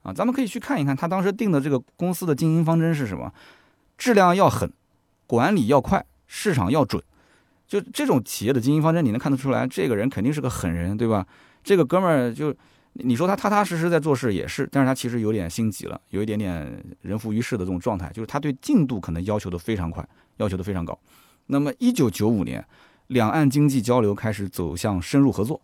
[0.03, 3.33] 啊，咱们可以去看一看他当时定的这个公司的经营方针是什么：
[3.97, 4.71] 质量要狠，
[5.27, 7.03] 管理要快，市场要准。
[7.67, 11.27] 就这种企业的经营方针，你能看得出来，这个人肯定是个狠人，对吧？
[11.61, 12.55] 这个哥们儿就，
[12.93, 20.97] 你说他踏踏实实在做事也是，但是他其实有点心急了，有一点点人浮于事的这种状态，就是他对进度可能要求的非常快，要求的非常高。
[21.47, 22.65] 那么一九九五年。
[23.07, 25.61] 两岸经济交流开始走向深入合作，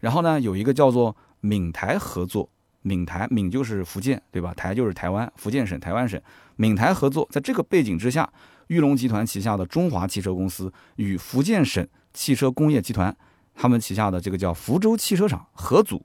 [0.00, 2.48] 然后呢，有一个叫做闽台合作，
[2.82, 4.52] 闽台闽就是福建，对吧？
[4.54, 6.20] 台就是台湾，福建省、台湾省，
[6.56, 7.28] 闽台合作。
[7.30, 8.30] 在这个背景之下，
[8.66, 13.16] 玉龙集团旗下的中华汽车公司与福建省汽车工业集团，
[13.54, 16.04] 他们旗下的这个叫福州汽车厂合组，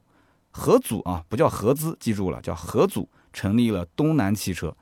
[0.51, 4.75] 合组啊，不叫合资，记住了，叫合组，成立了东南汽车。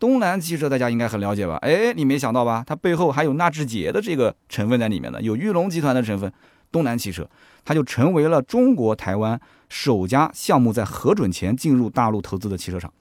[0.00, 1.56] 东南汽车大家应该很了解吧？
[1.58, 2.64] 哎，你没想到吧？
[2.66, 6.32] 它背后还有纳智捷的这个成分在里面的，有玉龙集团的成分。
[6.72, 7.28] 东南汽车，
[7.64, 12.92] 它就成为了中国台湾首家项目在核准前进入大陆投资的汽车厂。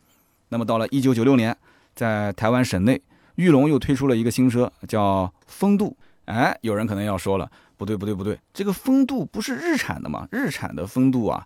[0.49, 1.55] 那么到了一九九六年，
[1.93, 2.99] 在台湾省内，
[3.35, 5.95] 玉龙又推出了一个新车，叫风度。
[6.25, 10.27] 哎，有人可能要说了，不对不对不对，这个风度不是日产的吗？
[10.31, 11.45] 日产的风度啊，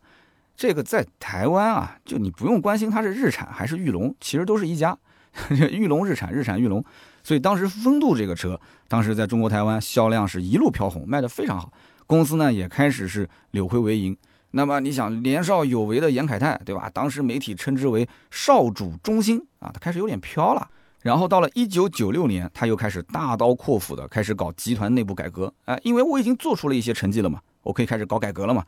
[0.55, 4.97] 这个在台湾啊，就你不用关心它是日产还是玉龙，其实都是一家。
[5.49, 6.83] 玉龙日产，日产玉龙，
[7.23, 11.71] 所以当时风度这个车，当时在中国台湾销量是一路飘红，卖得非常好。
[12.05, 14.15] 公司呢也开始是扭亏为盈。
[14.51, 16.87] 那么你想，年少有为的严凯泰，对吧？
[16.93, 20.69] 当时媒体称之为少主中心啊，他开始有点飘了。
[21.01, 25.51] 然后到了一九九六年，他又开始大刀阔斧的开始搞集团内部改革。
[25.65, 28.63] 哎，因为我已经做出了一些成绩了嘛，我可以开始搞改革了嘛。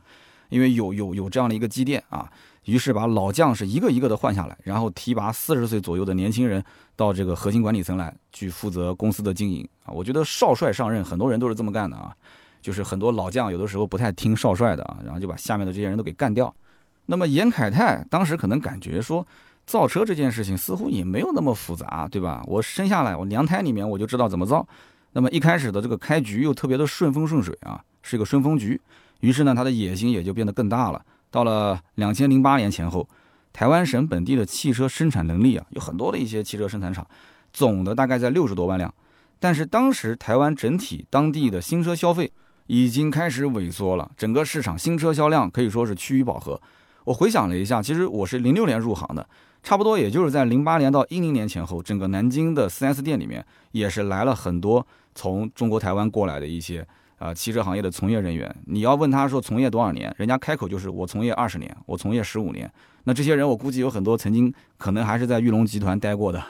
[0.48, 2.28] 因为有有有这样的一个积淀啊。
[2.66, 6.62] 于是把老将是一个一个的换下来，然后提拔四十岁左右的年轻人
[6.94, 9.92] 到这个核心管理层来去负责公司的经营啊。
[9.92, 12.14] 我觉得少帅上任，很多人都是这么干的啊，
[12.60, 16.54] 就是很多老将有的时候不太听少帅的啊，然后就把下面的这些人都给干掉。
[17.06, 19.24] 那么严凯泰当时可能感觉说，
[19.64, 22.42] 造车这件事情似乎也没有那么复杂，对吧？
[22.46, 24.66] 我生下来我娘胎里面我就知道怎么造。
[25.12, 28.80] 那么一开始的这个开局又特别的顺风顺水啊，是一个顺风局。
[29.20, 31.00] 于是呢，他的野心也就变得更大了。
[31.30, 33.08] 到了两千零八年前后，
[33.52, 37.06] 台湾省本地的汽车生产能力啊，有很多的一些汽车生产厂，
[37.52, 38.92] 总的大概在六十多万辆。
[39.38, 42.32] 但是当时台湾整体当地的新车消费
[42.68, 46.60] 已经开始萎缩了，整个市场新车销量可以说是趋于饱和。
[47.04, 49.28] 我回想了一下，其实我是零六年入行的，
[49.62, 56.86] 差不多也就是在零八年到一零年前后，整个南京的 4S 店里面也是来了很多从中国台湾过来的一些。
[57.18, 62.70] 啊，汽车行业的从业人员，你要问他说从业多少年，人家开口就是我从业二十年，我从业十五年。
[63.04, 66.42] 那这些人我估计有很多曾经可能还是在玉龙集团待过的，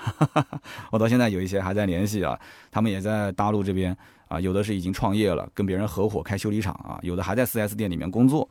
[0.90, 2.38] 我到现在有一些还在联系啊，
[2.70, 3.96] 他们也在大陆这边
[4.28, 8.48] 啊，有的是已经创业了，跟别人合伙开修理厂啊，有的还在 4S 店里面工作。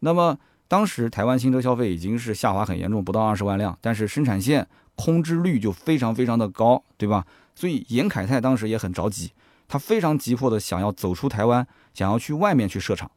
[0.00, 7.24] 那么当时台湾新车消费已经是下滑很严重，不到二十万辆，但是生产线空置率就非常非常的高，对吧？
[7.54, 9.30] 所以严凯泰当时也很着急。
[9.66, 13.10] 他非常急迫的想要走出台湾，想要去外面去设厂，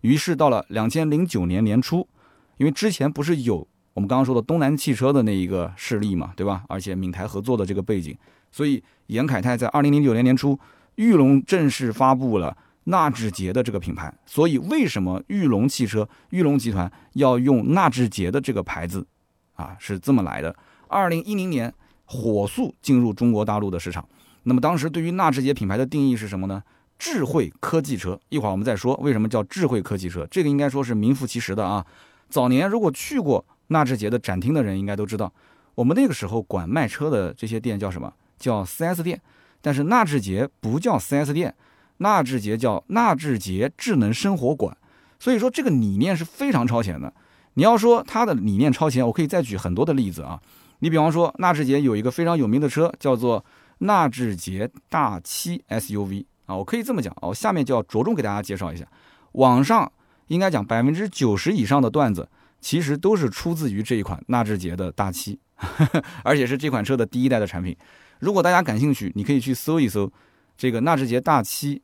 [0.00, 2.08] 于是到了两千零九年年初，
[2.56, 6.64] 因为之前不是有我们刚刚说的东南汽车的那一个势力嘛，对吧？
[6.68, 8.16] 而且闽台合作的这个背景，
[8.50, 10.58] 所以严凯泰在二零零九年年初，
[10.94, 14.12] 玉龙正式发布了纳智捷的这个品牌。
[14.24, 19.06] 所以为什么玉龙汽车、玉龙集团要用纳智捷的这个牌子
[19.54, 19.76] 啊？
[19.78, 20.54] 是这么来的。
[20.88, 21.72] 二零一零年
[22.04, 24.08] 火速进入中国大陆的市场。
[24.44, 26.62] 那么当时对于纳智捷品牌的定义是什么呢？
[26.98, 28.18] 智慧科技车。
[28.28, 31.84] 一会儿我们再说为什么叫智慧科技车，这个应该说是名副其实的啊。
[32.28, 35.32] 早年如果去过纳智捷的展厅的人应该都知道，
[35.74, 38.12] 我们那个时候管卖车的这些店叫什么？
[38.38, 39.20] 叫 4S 店。
[39.62, 41.54] 但是纳智捷不叫 4S 店，
[41.98, 44.76] 纳智捷叫纳智捷智能生活馆。
[45.18, 47.12] 所以说这个理念是非常超前的。
[47.54, 50.40] 你要说它的理念超前，我可以再举很多的例子啊。
[50.80, 53.44] 你比方说纳智捷有一个非常有名的车叫做。
[53.80, 58.86] 纳智捷大七 SUV 啊，我可以这么讲啊，我下面就要着重给大家介绍一下。
[59.32, 59.90] 网上
[60.28, 62.28] 应该讲百分之九十以上的段子，
[62.60, 65.38] 其实都是出自于这一款纳智捷的大七，
[66.24, 67.76] 而且是这款车的第一代的产品。
[68.18, 70.10] 如果大家感兴趣，你可以去搜一搜
[70.56, 71.80] 这个纳智捷大七，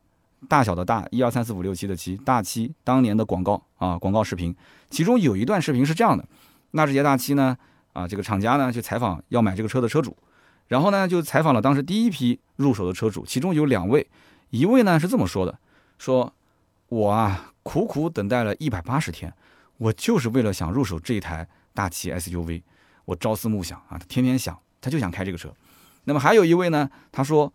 [0.47, 4.55] 大小的大一二三四五六七的七大七当年的广告啊，广告视频，
[4.89, 6.23] 其中有一段视频是这样的：
[6.71, 7.57] 纳智捷大七呢，
[7.93, 10.15] 啊，这个厂家呢去采访要买这个车的车主。
[10.67, 14.07] 然后呢，就采访了当时第一批入手的车主，其中有两位，
[14.49, 15.57] 一位呢是这么说的：
[15.97, 16.33] 说，
[16.89, 19.33] 我啊苦苦等待了一百八十天，
[19.77, 22.63] 我就是为了想入手这一台大旗 SUV，
[23.05, 25.53] 我朝思暮想啊，他天天想，他就想开这个车。
[26.05, 27.53] 那么还有一位呢，他说，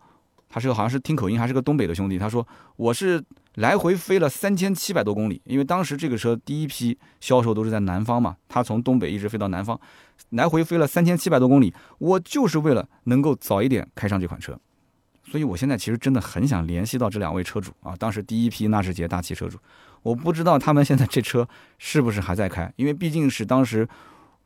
[0.53, 3.19] 他是个好像是听口音还是个东北的兄弟，他说我是
[3.55, 9.79] 来回飞了三千七百多公里，因为当时这个车第一批销售都是在南方嘛，他从东北一直飞到南方，
[10.29, 14.55] 来回飞了三千七百多公里，我就是为了能够早一点开上这款车，
[15.25, 19.57] 所以我现在其实真的很想联系到这两位车主啊，当时第一批纳智捷大七车主，
[20.03, 23.89] 我不知道他们现在这车是不是还在开，因为毕竟是当时。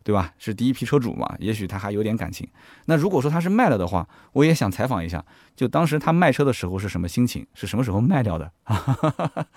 [0.07, 0.33] 对吧？
[0.37, 1.35] 是第一批车主嘛？
[1.37, 2.47] 也许他还有点感情。
[2.85, 5.21] 那如果说他是卖了的话，我也想采访一下，
[5.53, 7.45] 就当时他卖车的时候是什么心情？
[7.53, 8.49] 是什么时候卖掉的？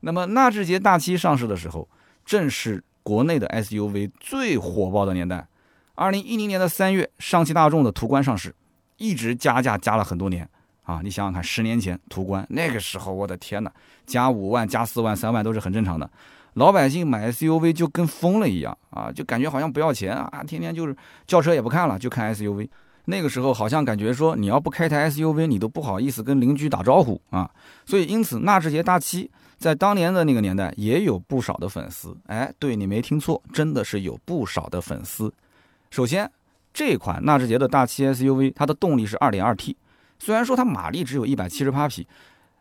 [0.00, 1.88] 那么纳智捷大七上市的时候，
[2.22, 5.48] 正是国内的 SUV 最火爆的年代。
[5.94, 8.54] 二零一零年的三月，上汽大众的途观上市，
[8.98, 10.46] 一直加价加了很多年
[10.82, 11.00] 啊！
[11.02, 13.72] 你想想看，十年前途观那个时候，我的天哪，
[14.04, 16.10] 加五万、加四万、三万都是很正常的。
[16.54, 22.68] 老百姓买 SUV 就跟疯了一样啊，就感觉好像不要钱啊，天天就是轿车也不看了，就看 SUV。
[23.06, 27.50] 那个时候好像感觉说你要不开台 SUV，你都不好意思跟邻居打招呼啊。
[27.84, 32.16] 所以因此，纳智捷大七在当年的那个年代也有不少的粉丝。
[32.26, 35.30] 哎，对你没听错，真的是有不少的粉丝。
[35.90, 36.30] 首先，
[36.72, 39.74] 这款纳智捷的大七 SUV，它的动力是 2.2T，
[40.18, 42.06] 虽然说它马力只有一百七十八匹，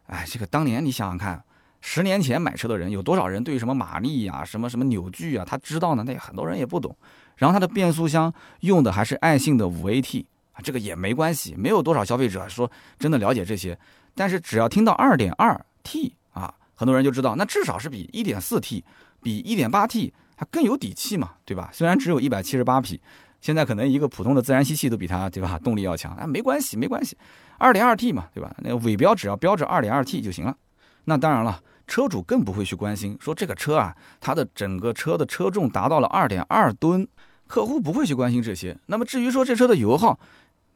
[0.08, 1.44] 哎，这个当年你想想看。
[1.86, 6.04] 十年前买车的人有多少人对什么马力呀、什么什么扭矩啊，他知道呢？
[6.08, 6.96] 那很多人也不懂。
[7.36, 13.78] 然后它的变速箱用的还是爱信的五 AT 啊，这个也没关系，没有多少消费者说真的了解这些。
[14.16, 18.86] 但是只要听到二点二 T 啊，很多人就知道，那至少是比一点四 T、
[19.22, 21.70] 比一点八 T 它更有底气嘛，对吧？
[21.74, 23.02] 虽然只有一百七十八匹，
[23.42, 27.18] 现在可能一个普通的自然吸气都比它对吧动力要强，哎，没关系，没关系，
[27.58, 28.56] 二点二 T 嘛，对吧？
[28.60, 30.56] 那个尾标只要标着二点二 T 就行了。
[31.04, 31.62] 那当然了。
[31.94, 37.08] 车主更不会去关心说这个车啊，它的整个车的车重达到了二点二吨，
[37.46, 38.76] 客户不会去关心这些。
[38.88, 40.18] 那么至于说这车的油耗，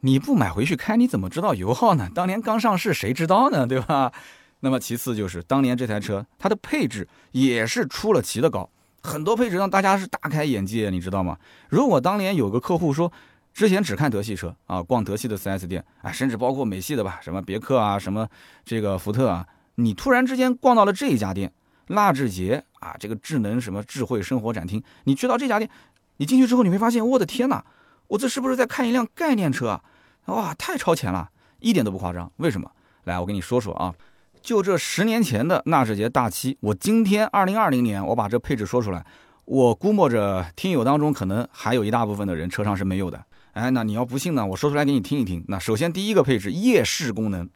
[0.02, 2.08] 你不买回去开，你怎么知道油耗呢？
[2.14, 3.66] 当年刚上市，谁知道呢？
[3.66, 4.12] 对吧？
[4.62, 8.70] 那么其次就是当年这台车它的配置也是出了奇的高，
[9.02, 11.36] 很多配置让大家是大开眼界，你知道吗？
[11.68, 13.12] 如果当年有个客户说，
[13.52, 18.28] 之前只看德系车啊，逛德系的 4S 店啊，甚至包括美系的吧，什么别克啊，什么
[18.64, 19.44] 这个福特啊。
[19.80, 21.52] 你突然之间逛到了这一家店，
[21.86, 25.70] 纳智捷啊，这个智能什么智慧生活展厅，你去到这家店，
[26.16, 27.64] 你进去之后你会发现，我的天哪，
[28.08, 29.84] 我这是不是在看一辆概念车啊？
[30.26, 32.30] 哇，太超前了，一点都不夸张。
[32.38, 32.68] 为什么？
[33.04, 33.94] 来，我跟你说说啊，
[34.42, 39.06] 就这十年前的纳智捷大七，我今天二零二零年我把这配置说出来，
[39.44, 43.24] 我估摸着听友当中可能还有一大部分的人车上是没有的。
[43.52, 45.44] 哎，那你要不信呢，我说出来给你听一听。
[45.46, 47.48] 那首先第一个配置夜视功能。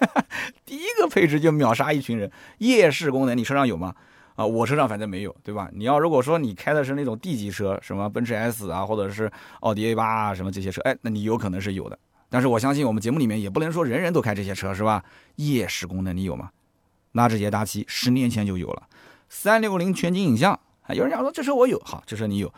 [0.64, 3.94] 第一个配置就秒杀一群人，夜视功能你车上有吗？
[4.36, 5.68] 啊，我车上反正没有，对吧？
[5.72, 11.98] 你要如果说你开的是那种 D 级车，什么奔驰 S 啊，或者是奥迪 A 八啊，什么这些车，哎，那你有可能是有的。
[12.30, 15.04] 但是我相信我们节目里面也不能说人人都开这些车，是吧？
[15.36, 16.50] 夜视功能你有吗？
[17.12, 18.84] 纳智捷大七十年前就有了，
[19.28, 22.52] 三六零全景影像，有人讲说这车我有，好，这车你有。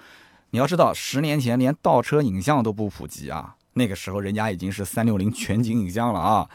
[0.50, 6.48] 你要知道，十年前连倒车影像都不普及啊，那个时候人家已经是三六零全景影像了啊。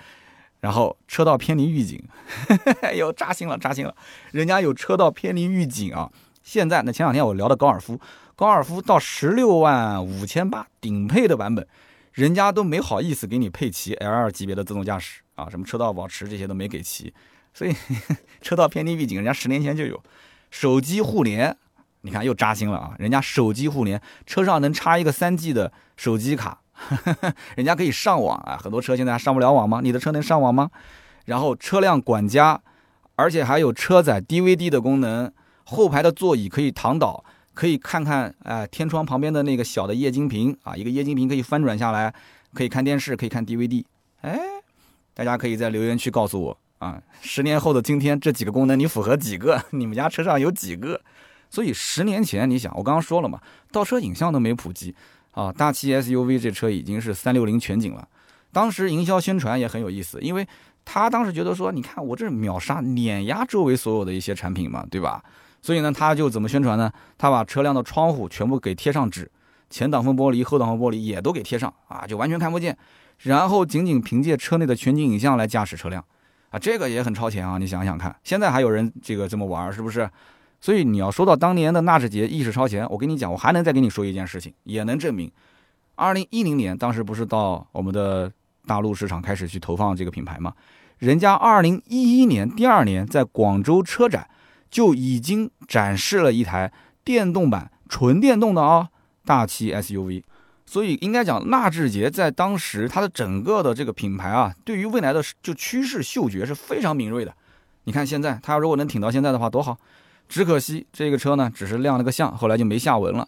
[0.67, 2.03] 然后车道偏离预警，
[2.93, 3.95] 又扎心了，扎心了。
[4.33, 6.11] 人家有车道偏离预警啊。
[6.43, 7.97] 现在那前两天我聊的高尔夫，
[8.35, 11.65] 高尔夫到十六万五千八顶配的版本，
[12.11, 17.13] 人家都没好意思给你配齐 L 二级别的自动驾驶啊，什么车道保持这些都没给齐。
[17.53, 17.73] 所以
[18.43, 20.03] 车道偏离预警，人家十年前就有。
[20.51, 21.55] 手机互联，
[22.01, 22.93] 你看又扎心了啊。
[22.99, 26.59] 人家手机互联，车上能插一个三 G 的手机卡。
[27.55, 29.81] 人家可以上网啊，很多车现在还上不了网吗？
[29.83, 30.69] 你的车能上网吗？
[31.25, 32.61] 然后车辆管家，
[33.15, 35.31] 而且还有车载 DVD 的功能，
[35.65, 42.13] 后排的座椅可以躺倒，可以看看啊天窗旁边的那个小的液晶屏啊，一个液晶屏可以翻转下来，
[42.53, 43.83] 可以看电视，可以看 DVD。
[44.21, 44.39] 哎，
[45.13, 49.61] 大家可以在留言区告诉我啊，十年后的今天这几个功能你符合几个？
[49.71, 51.01] 你们家车上有几个？
[51.49, 53.39] 所以十年前你想，我刚刚说了嘛，
[53.71, 54.93] 倒车影像都没普及。
[55.37, 58.07] 啊，大七 SUV 这车已经是三六零全景了。
[58.51, 60.47] 当时营销宣传也很有意思，因为
[60.83, 65.23] 他当时觉得说，你看我这秒杀碾压周围所有的一些产品嘛，对吧？
[65.61, 66.91] 所以呢，他就怎么宣传呢？
[67.19, 69.29] 他把车辆的窗户全部给贴上纸，
[69.69, 72.75] 前挡风玻璃、后挡风玻璃也都给贴上啊，就完全看不见。
[73.19, 76.03] 然后仅仅凭借车内的全景影像来驾驶车辆，
[76.49, 77.59] 啊，这个也很超前啊！
[77.59, 80.09] 你想想看，现在还有人这个这么玩，是不是？
[80.59, 85.31] 所以你要说到当年的纳智捷意识超前，我跟你讲，我还能再跟你说一件事情，也能证明，
[85.95, 88.31] 二零一零年当时不是到我们的
[88.65, 90.53] 大陆市场开始去投放这个品牌吗？
[90.97, 94.27] 人家二零一一年第二年在广州车展
[94.71, 96.73] 就已经展示了一台
[97.05, 98.89] 电动版纯电动的啊
[99.23, 100.23] 大七 SUV，
[100.65, 107.33] 所以应该讲，纳智捷在当时它的整个的这个品牌啊，对于未来的就趋势嗅觉是非常敏锐的。
[107.83, 109.77] 你看现在，它如果能挺到现在的话，多好！
[110.27, 113.27] 只可惜这个车呢，只是亮了个相，后来就没下文了。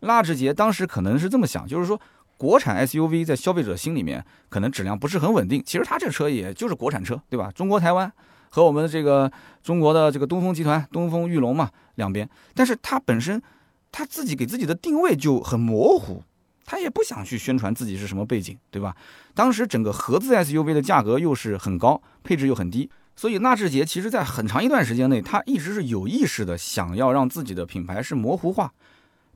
[0.00, 2.00] 纳智捷当时可能是这么想，就是说，
[2.36, 5.62] 国产 SUV 在消费者心里面可能质量不是很稳定。
[5.64, 7.50] 其实它这车也就是国产车，对吧？
[7.54, 8.12] 中国台湾
[8.50, 9.30] 和我们的这个
[9.62, 12.28] 中国的这个东风集团、东风裕隆嘛，两边。
[12.54, 13.42] 但是它本身，
[13.90, 16.22] 它自己给自己的定位就很模糊。
[16.68, 18.96] 他也不想去宣传自己是什么背景，对吧？
[19.34, 28.72] 当时整个合资 SUV 的价格又是很高，配置又很低，所以纳智捷其实在很长一段时间内，他一直是有意识的想要让自己的品牌是模糊化。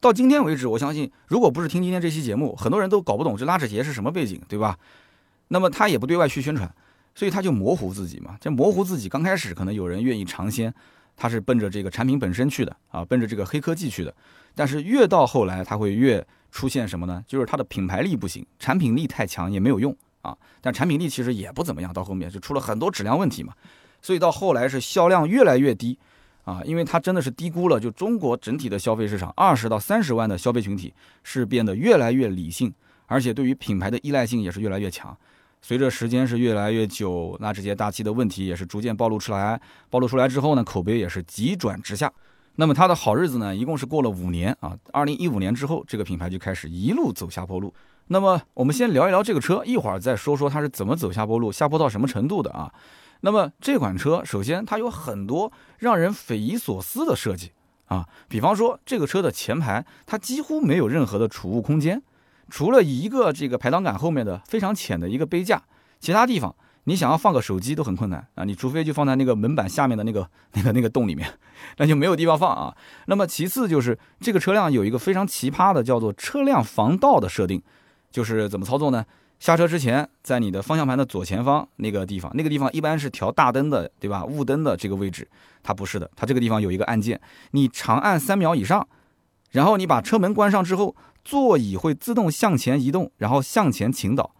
[0.01, 4.79] 到今天为止，我相信如果不是听今天这期节目，很多人都搞不懂这纳智捷是什么背景，对吧？
[5.49, 6.73] 那么他也不对外去宣传，
[7.15, 8.37] 所以他就模糊自己嘛。
[8.41, 10.73] 这模糊自己，刚开始可能有人愿意尝鲜，
[11.17, 14.15] 他是奔着这个产品本身去的啊，奔着这个黑科技去的。
[14.55, 16.27] 但是越到后来，他会越。
[16.53, 17.23] 出现什么呢？
[17.29, 20.37] 就是它的品牌力不行，产品力太强也没有用啊。
[20.61, 23.53] 但产品力其实也不怎么样，到后面就出了很多质量问题嘛。
[24.03, 25.99] 所以到后来是销量越来越低
[26.45, 30.93] 啊，因为它真的是低估了就中国整体的消费市场，二十到三十万的消费群体
[31.23, 32.73] 是变得越来越理性，
[33.07, 35.17] 而且对于品牌的依赖性也是越来越强。
[35.63, 39.61] 随着时间是越来越久，那这些大气的问题也是逐渐暴露出来，
[39.91, 42.11] 暴露出来之后呢，口碑也是急转直下。
[42.57, 44.75] 那么它的好日子呢，一共是过了五年啊。
[44.91, 47.73] 二零一五年之后，这个品牌就开始一路走下坡路。
[48.13, 52.73] 那么我们先聊一聊这个车，一会儿再说说它是怎么走下坡路，下坡到什么程度的啊？
[53.21, 57.53] 那么这款车，首先它有很多让人匪夷所思的设计
[57.87, 62.03] 啊，比方说这个车的前排，它几乎没有任何的储物空间，
[62.49, 65.63] 除了一个这个排挡杆后面的非常浅的一个杯架，
[66.01, 66.55] 其他地方。
[66.85, 68.43] 你想要放个手机都很困难啊！
[68.43, 71.31] 你除非就放在那个门板下面的那个、 那个、那个洞里面，
[71.77, 72.75] 那就没有地方放啊。
[73.05, 77.63] 那么其次就是这个车辆有一个非常奇葩的叫做车辆防盗的设定，
[78.11, 79.05] 就是怎么操作呢？
[79.39, 84.23] 下车之前，在你的方向盘的左前方那个地方，那个地方一般是调大灯的，对吧？
[84.25, 85.27] 雾灯的这个位置，
[85.63, 87.19] 它不是的，它这个地方有一个按键，
[87.53, 88.87] 你长按三秒以上，
[89.53, 90.95] 然后你把车门关上之后，
[91.25, 94.35] 座椅会自动向前移动，然后向前倾倒。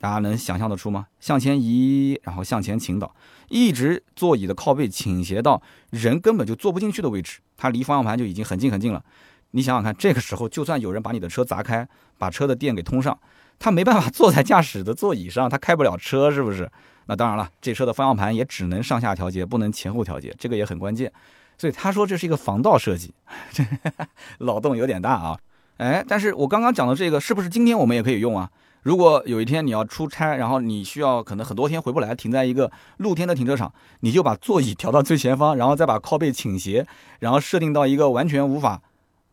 [0.00, 1.08] 大家能想象得出吗？
[1.20, 3.14] 向前移，然后向前倾倒，
[3.48, 5.60] 一直座椅的靠背倾斜到
[5.90, 9.04] 人根本就坐不进去的位置，它离方向盘就已经很近很近了。
[9.52, 11.88] 你想想看，这个时候就算有人把你的车砸开，
[12.18, 13.18] 把车的电给通上，
[13.58, 16.70] 他没办法坐在驾驶的座椅上，他开不了车，是不是？
[17.06, 21.10] 那当然了，这车的方向盘也只能上下调节，不能前后调节，这个也很关键。
[21.56, 23.12] 所以他说这是一个防盗设计，
[24.40, 25.38] 脑洞有点大啊。
[25.78, 28.50] 哎，但是我刚刚讲的这个，是不是今天我们也可以用啊？
[28.82, 36.86] 如果有一天你要出差，然后你需要可能很多天回不来，停在一个露天的停车场，你就把座椅调到最前方，然后再把靠背倾斜，
[37.18, 38.80] 然后设定到一个完全无法，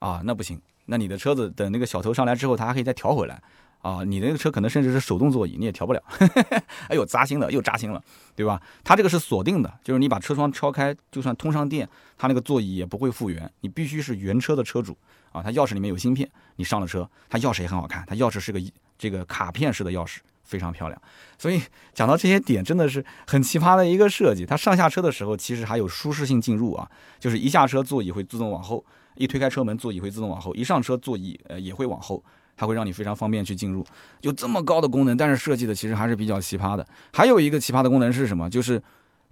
[0.06, 3.42] 啊，那不行，那你的车子等那个小偷上来之后，他还可以再调回来，
[3.82, 6.04] 啊，你那个车可能甚至是手动座椅，你也调不了，
[6.90, 8.00] 哎呦，扎心了，又扎心了，
[8.36, 8.62] 对吧？
[8.84, 11.90] 它这个是锁定的，就是你把车窗敲开，就算通上电，
[12.20, 14.96] 它那个座椅也不会复原，你必须是原车的车主。
[15.32, 18.62] 啊，它钥匙里面有芯片，你上了车，它钥匙也很好看，它钥匙是个
[18.98, 21.02] 这个卡片式的钥匙，非常漂亮。
[21.38, 21.62] 所以
[21.94, 24.46] 讲到这些点，真的是很奇葩的一个设计。
[24.46, 26.90] 它上下车的时候，其实还有舒适性进入啊，
[27.20, 28.86] 就是一下车座椅会自动往后，
[29.16, 32.24] 一推开车门座椅会自动往后，一上车座椅呃也会往后，
[32.56, 33.86] 它会让你非常方便去进入。
[34.22, 36.86] 有这么高的功能，但是设计的其实还是比较奇葩的。
[37.14, 38.50] 还有一个奇葩的功能是什么？
[38.50, 38.82] 就是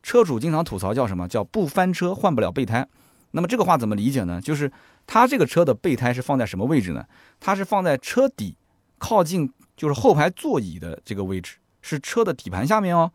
[0.02, 2.88] 车主经常吐槽叫什么叫不翻车换不了备胎。
[3.32, 4.40] 那么这个话怎么理解呢？
[4.42, 4.72] 就是
[5.08, 7.06] 它这个车的备胎是放在什么位置呢？
[7.40, 8.56] 它是放在车底
[8.98, 13.12] 靠近就是后排座椅的这个位置，是车的底盘下面哦，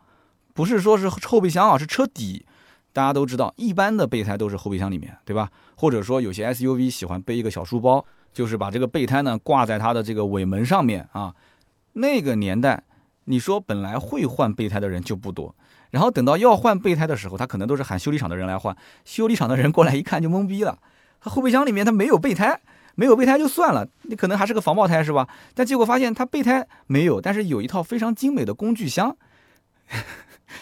[0.55, 2.45] 不是说是后备箱啊，是车底。
[2.93, 5.51] 大家都知道，一般的备胎都是后备箱里面，对吧？
[5.77, 11.35] 或者说有些 SUV 喜欢背一个小书包，就是把这个备胎呢挂在它的这个尾门上面啊。
[11.93, 12.83] 那个年代，
[13.25, 15.55] 你说本来会换备胎的人就不多。
[15.91, 18.77] 然后等到要换备胎的时候，他可能都是喊修理厂的人来换。
[19.05, 20.79] 修理厂的人过来一看就懵逼了，
[21.21, 22.61] 他后备箱里面他没有备胎，
[22.95, 25.27] 没有备胎就算了，你可能还是个防爆胎是吧？
[25.55, 29.17] 但结果发现他备胎没有，但是有一套非常精美的工具箱，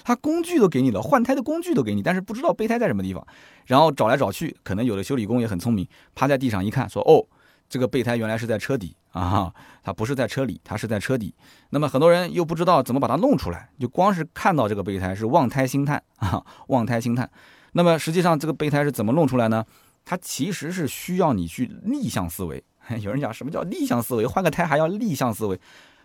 [0.04, 3.26] 他工具都给你了，换胎的工具都给你，但是不知道备胎在什么地方。
[3.66, 7.26] 然后找来找去，可能有的修理工也很聪明，趴在地上一看，说哦。
[7.68, 11.34] 这个备胎原来是在车底啊，它不是在车里，它是在车底。
[11.70, 17.28] 那么很多人又不知道怎么把它弄出来，就光是看到这个备胎是望胎兴叹啊，望胎兴叹。
[17.72, 19.64] 那么实际上这个备胎是怎么弄出来呢？
[20.04, 22.62] 它其实是需要你去逆向思维。
[23.02, 24.24] 有人讲什么叫逆向思维？
[24.24, 25.58] 换个胎还要逆向思维？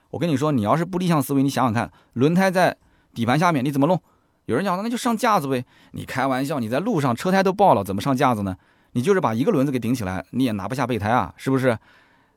[0.09, 2.75] 我跟你说，你要是不逆向思维，你想想看，轮胎在
[3.13, 4.01] 底盘下面，你怎么弄？
[4.45, 5.63] 有人讲那就上架子呗。
[5.91, 8.57] 你开玩笑，你在路上车胎都爆了，怎么上架子呢？
[8.93, 11.77] 你就是把一个轮子给顶起来，你也拿不下备胎啊，是不是？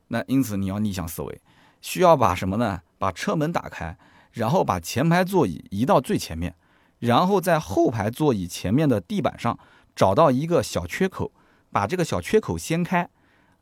[0.08, 1.40] 那因此你要逆向思维，
[1.80, 2.82] 需要把什么呢？
[2.98, 3.96] 把车门打开，
[4.32, 6.54] 然后把前排座椅移到最前面，
[7.00, 9.58] 然后在后排座椅前面的地板上
[9.96, 11.32] 找到一个小缺口，
[11.72, 13.08] 把这个小缺口掀开，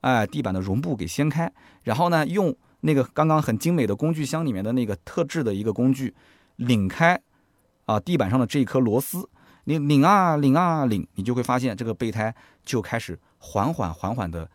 [0.01, 1.51] 哎，地板的绒布给掀开，
[1.85, 6.15] 然后呢，用那个刚刚很精美的工具箱里面的那个特制的一个工具
[6.67, 7.21] 拧开
[7.85, 9.29] 啊地板上的这一颗螺丝，
[9.65, 12.35] 你拧啊拧啊拧，你就会发现这个备胎
[12.65, 14.49] 就开始缓缓缓缓的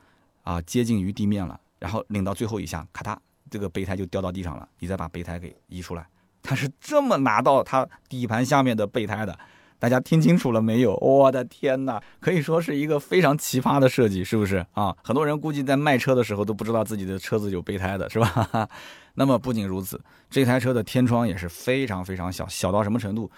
[0.44, 3.18] 啊接近于地面了，然后拧到最后一下，咔嗒。
[3.50, 6.06] 这个备胎就掉到地上了，你再把备胎给移出来，
[6.44, 9.40] 他是这么拿到他底盘下面的备胎的，
[9.80, 10.96] 大家听清楚了没有？
[10.96, 14.96] 我的天哪，可以说是一个非常奇葩的设计，是不是啊？
[15.04, 18.68] 很多人估计在卖车的时候都不知道自己的车子有备胎的，是吧？
[19.14, 20.00] 那么不仅如此，
[20.30, 23.30] 这台车的天窗也是非常非常小，小到什么程度？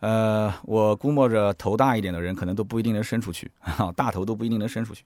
[0.00, 3.50] 呃，我估摸着头大一点的人可能都不一定能伸出去，
[3.96, 5.02] 大头都不一定能伸出去。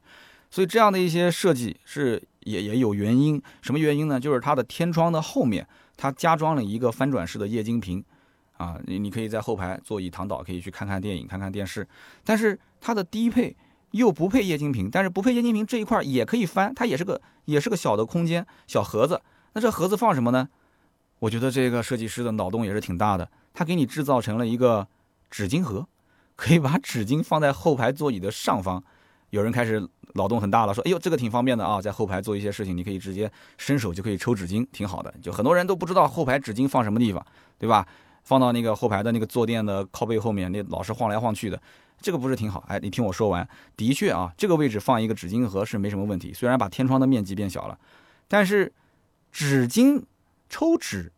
[0.51, 4.18] 所以这样的一些设计是也也有原因，什么原因呢？
[4.18, 5.64] 就是它的天窗的后面，
[5.97, 8.05] 它加装了一个翻转式的液晶屏，
[8.61, 11.86] 啊，你你可以在后排座椅躺倒，可以去看看电影、看看电视。
[12.22, 13.56] 但是它的低配
[13.92, 19.22] 又不配液晶屏，但是不配液晶屏这一块也可以翻，它也是个也是个小的空间小盒子。
[19.54, 20.46] 那这盒子放什么呢？
[21.20, 24.86] 我觉得这个设计师的脑洞也是挺大的，他给你制造成了一个
[25.30, 25.86] 纸巾盒，
[26.36, 28.84] 可以把纸巾放在后排座椅的上方。
[29.30, 37.24] 有人开始脑洞很大了，说：“哎呦，这个挺方便的啊，在后排做一些事情，你可以直接伸手就可以抽纸巾，挺好的。”就很多人都不知道后排纸巾放什么地方，
[37.58, 37.86] 对吧？
[38.31, 41.61] 放到那个后排的那个坐垫的靠背后面，那老是晃来晃去的，
[42.01, 42.64] 这个不是挺好？
[42.68, 47.76] 哎，你听我说完，的确啊，这个位置放一个纸巾盒是没什么问题，虽然把天窗的面积变小了，
[48.28, 48.72] 但是
[49.33, 50.05] 纸巾
[50.49, 51.11] 抽纸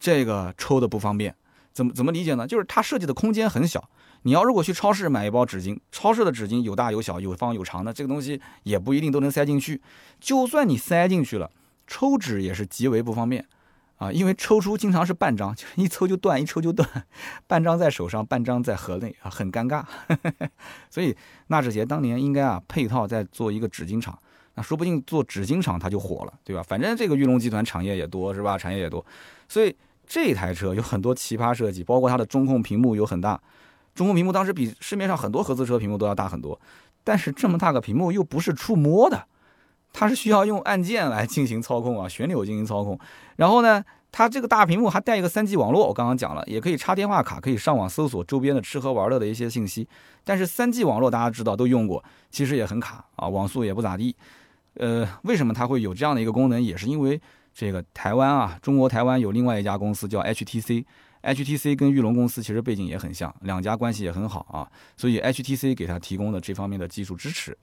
[0.00, 1.32] 这个抽的不方便，
[1.72, 2.44] 怎么怎么理解呢？
[2.44, 3.88] 就是它设计的空间很小。
[4.22, 9.80] 你要如果去超市买一包纸巾，超市的纸巾有大有小，有方有长的，这个东西也不一定都能塞进去。
[10.18, 11.52] 就算你塞进去了，
[11.86, 13.46] 抽纸也是极为不方便
[13.98, 16.88] 啊，因为抽出经常是半张，就是一抽就断，一抽就断，
[17.46, 19.84] 半张在手上，半张在盒内啊，很尴尬。
[20.88, 21.14] 所以
[21.48, 24.18] 纳智捷当年应该啊配套再做一个纸巾厂，
[24.54, 26.62] 那说不定做纸巾厂它就火了，对吧？
[26.62, 28.56] 反正这个玉龙集团产业也多，是吧？
[28.56, 29.04] 产业也多，
[29.48, 29.76] 所以
[30.06, 33.40] 这台车有很多奇葩设计，包括它的中控屏幕有很大。
[33.94, 36.60] 中控屏幕当时比市面上很多合资车屏幕都要大很多，
[37.02, 39.26] 但是这么大个屏幕又不是触摸的，
[39.92, 42.98] 它是需要用按键来进行操控啊，旋钮进行操控。
[43.36, 49.88] 然后呢，它这个大屏幕还带一个 3G 网络，我刚刚讲了，也可以插电话卡，可以上网搜索周边的吃喝玩乐的一些信息。
[50.24, 54.14] 但是 3G 网络大家知道都用过，其实也很卡啊，网速也不咋地。
[54.74, 56.62] 呃，为什么它会有这样的一个功能？
[56.62, 57.20] 也是因为
[57.52, 60.84] 这个台湾啊，中国台湾有另外一家公司叫 HTC。
[61.20, 67.58] HTC 跟玉龙公司其实背景也很像，两家关系也很好啊，所以 HTC 给它提供了这方面的技术支持。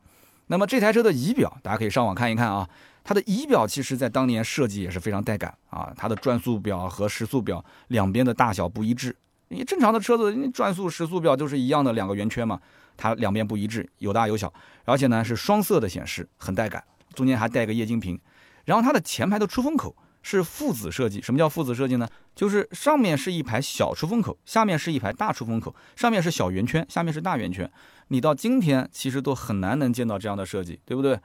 [0.47, 2.69] 那么这台车的仪表，大家可以上网看一看啊，
[3.03, 9.15] 它的仪表其实在当年设计也是非常带感啊，它的转速表和时速表两边的大小不一致。
[9.47, 12.59] 你正常的车子，你转速、时速表都是一样的两个圆圈嘛，
[12.97, 14.51] 它两边不一致，有大有小，
[14.83, 16.83] 而且呢是双色的显示，很带感，
[17.13, 18.19] 中间还带个液晶屏，
[18.65, 19.95] 然后它的前排的出风口。
[20.25, 21.21] 是父子设计。
[21.21, 22.07] 什么叫父子设计呢？
[22.33, 27.71] 就是上面是一排小出风口，下面是一排大出风口，上面是小圆圈，下面是大圆圈。
[28.07, 31.19] 你到今天其实都很难能见到这样的设计，对不对？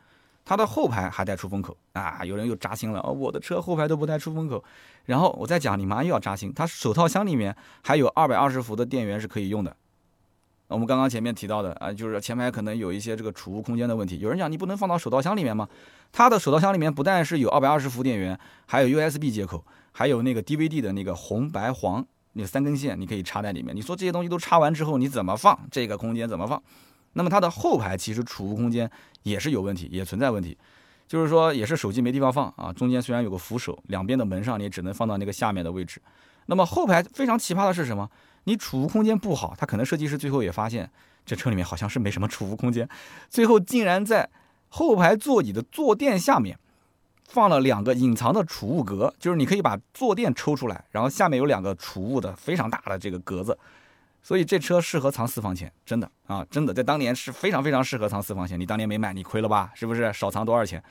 [0.45, 2.23] 它的后排还带出风口啊！
[2.25, 4.63] 有人又扎心了哦，我的车后排都不带出风口。
[5.07, 9.75] 然后我再讲，你妈又要扎心，它手套箱里面还有二百二十伏的电源是可以用的。
[10.71, 14.21] 我们刚刚前面提到的啊，就是前排可能有一些这个储物空间的问题。
[14.21, 15.69] 有人讲你不能放到手套箱里面吗？
[16.13, 23.75] 它的手套箱里面不但是有二百二十伏电源，还有 USB 接口，还有那个 DVD 的那个红白黄那三根线，你可以插在里面。
[23.75, 26.63] 你说这些东西都插完之后，你怎么放这个空间怎么放？
[27.15, 28.89] 那么它的后排其实储物空间
[29.25, 30.57] 也是有问题，也存在问题，
[31.09, 32.73] 就是说也是手机没地方放啊。
[32.73, 36.01] 中间虽然有个扶手，两边的门上你只能放到那个下面的位置。
[36.47, 38.09] 那么后排非常奇葩的是什么？
[38.45, 40.91] 你储物空间不好，他可能设计师最后也发现
[41.27, 42.89] 这车里面好像是没什么储物空间，
[43.29, 44.29] 最后竟然在
[44.69, 46.59] 后排座椅的坐垫下面
[47.29, 53.57] 放了两个隐藏的储物格，就是你可以把坐垫抽出来，然后下面有两个储物的非常大的这个格子，
[54.23, 58.59] 所以这车适合藏私房钱，真的啊，真的在当年是非常非常适合藏私房钱。
[58.59, 59.71] 你当年没买，你亏了吧？
[59.75, 60.83] 是不是少藏多少钱？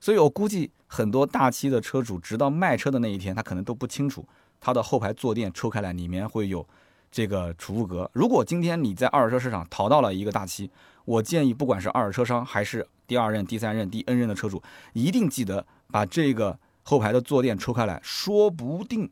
[0.00, 4.26] 所以我估计很多大七的车主，直到卖车的那一天，他可能都不清楚
[4.60, 6.66] 他的后排坐垫抽开来里面会有。
[7.10, 10.70] 这个储物格，如果今天你在二手车市场淘到了一个大七，
[11.04, 19.10] 我建议不管是二手车商还是第二任、第三任、第 N 任的车主，一定记得把这个后排的坐垫抽开来，说不定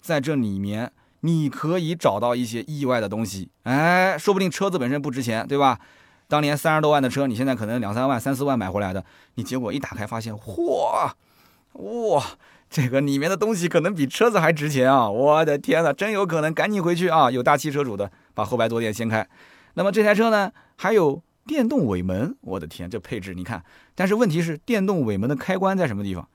[0.00, 3.50] 在这里面你可以找到一些意外的东西。
[3.64, 5.78] 哎，说不定车子本身不值钱，对吧？
[6.28, 11.12] 当年三十多万的车，你现在可能两三万、三四万买回来的，你结果一打开发现，嚯，
[11.74, 12.24] 哇，
[12.68, 15.08] 这个里面的东西可能比车子还值钱啊！
[15.08, 17.30] 我的天呐，真有可能，赶紧回去啊！
[17.30, 19.26] 有大汽车主的，把后排坐垫掀开。
[19.74, 23.62] 那么这台车呢，还有电动尾门，我的天，这配置你看。
[23.94, 26.28] 但是问题是，电动尾门的开关在什么地方？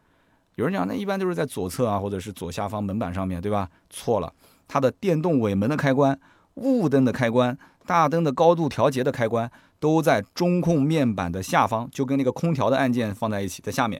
[0.55, 3.69] 有人讲，那一般都是在左侧啊，或者是左下方门板上面对吧？
[3.89, 4.33] 错了，
[4.67, 6.17] 它的电动尾门的开关、
[6.55, 9.51] 雾灯的开关、大灯的高度调节的开关。
[9.81, 13.99] 都在中控面板的下方，就跟那个空调的按键放在一起，在下面，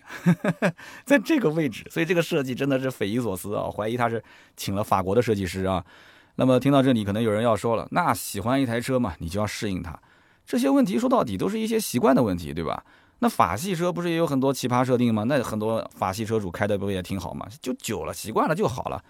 [1.04, 3.64] 在这个位置，所以这个设计真的是匪夷所思啊！
[3.68, 4.24] 怀疑他是
[4.56, 5.84] 请了法国的设计师啊。
[6.36, 10.00] 那么听到这里，可能有人要说了，那喜欢一台车嘛，你就要适应它。
[10.46, 12.84] 这些问题说到底都是一些习惯的问题，对吧？
[13.18, 15.24] 那法系车不是也有很多奇葩设定吗？
[15.24, 17.48] 那很多法系车主开的不也挺好吗？
[17.60, 19.04] 就久了习惯了就好了。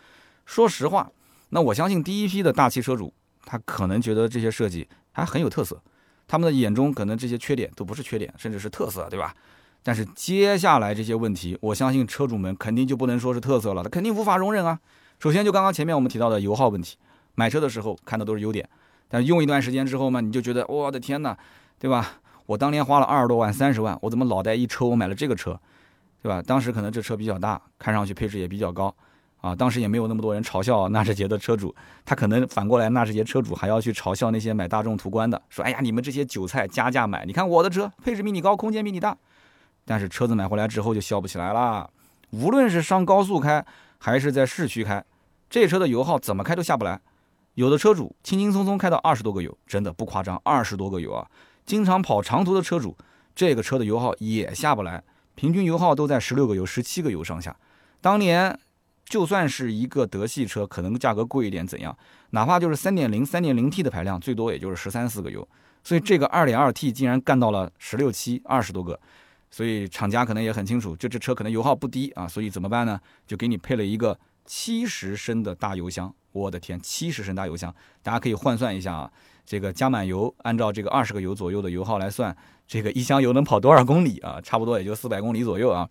[0.45, 1.11] 说实话，
[1.49, 3.13] 那我相信第一批的大汽车主，
[3.45, 5.81] 他可能觉得这些设计还很有特色。
[6.31, 9.35] 他们的眼中可能这些缺点都不是缺点，甚至是特色，对吧？
[9.83, 14.79] 但是接下来这些问题，我相信车主们肯定就不能说是特色了，他肯定无法容忍啊。
[15.19, 16.95] 首先就刚刚前面我们提到的油耗问题，
[17.35, 18.65] 买车的时候看的都是优点，
[19.09, 21.37] 但用一段时间之后嘛，你就觉得我的天哪，
[21.77, 22.21] 对吧？
[22.45, 25.59] 我当年花了二十多万、三十万，我怎么脑袋一抽我买了这个车，
[26.23, 26.41] 对吧？
[26.41, 28.95] 当时可能这车比较大，看上去配置也比较高。
[29.41, 31.75] 啊，当时也没有那么多人嘲笑纳智捷的车主，
[32.05, 39.17] 他可能反过来，纳智捷车主还要去嘲笑那些买大众途观的，说：“哎呀，你们这些韭菜加价买，你看我的车配置比你高，空间比你大。”
[39.83, 41.89] 但是车子买回来之后就笑不起来了。
[42.29, 43.65] 无论是上高速开
[43.97, 45.03] 还是在市区开，
[45.49, 47.01] 这车的油耗怎么开都下不来。
[47.55, 51.27] 有的车主轻轻松松开到二十多个油，真的不夸张，二十多个油啊！
[51.65, 52.95] 经常跑长途的车主，
[53.33, 57.55] 这个车的油耗也下不来，平均油耗都在十六个油、十七个油上下。
[57.99, 58.59] 当年。
[59.11, 61.93] 就算是一个德系车，可能价格贵一点，怎样？
[62.29, 65.45] 哪怕就是三点零、三点零 T 的排量，最多也就是十三四个油。
[65.83, 68.97] 所以这个二点二 T 竟然干到了十六七、二十多个。
[69.49, 72.25] 所以厂家可能也很清楚，就这车可能油耗不低啊。
[72.25, 72.97] 所以怎么办呢？
[73.27, 76.13] 就给你配了一个七十升的大油箱。
[76.31, 79.11] 我的天，七十升大油箱，大家可以换算一下啊。
[79.45, 82.33] 这个加满油，按照这个二十个油左右的油耗来算，
[82.65, 84.39] 这个一箱油能跑多少公里啊？
[84.41, 85.89] 差不多也就四百公里左右啊。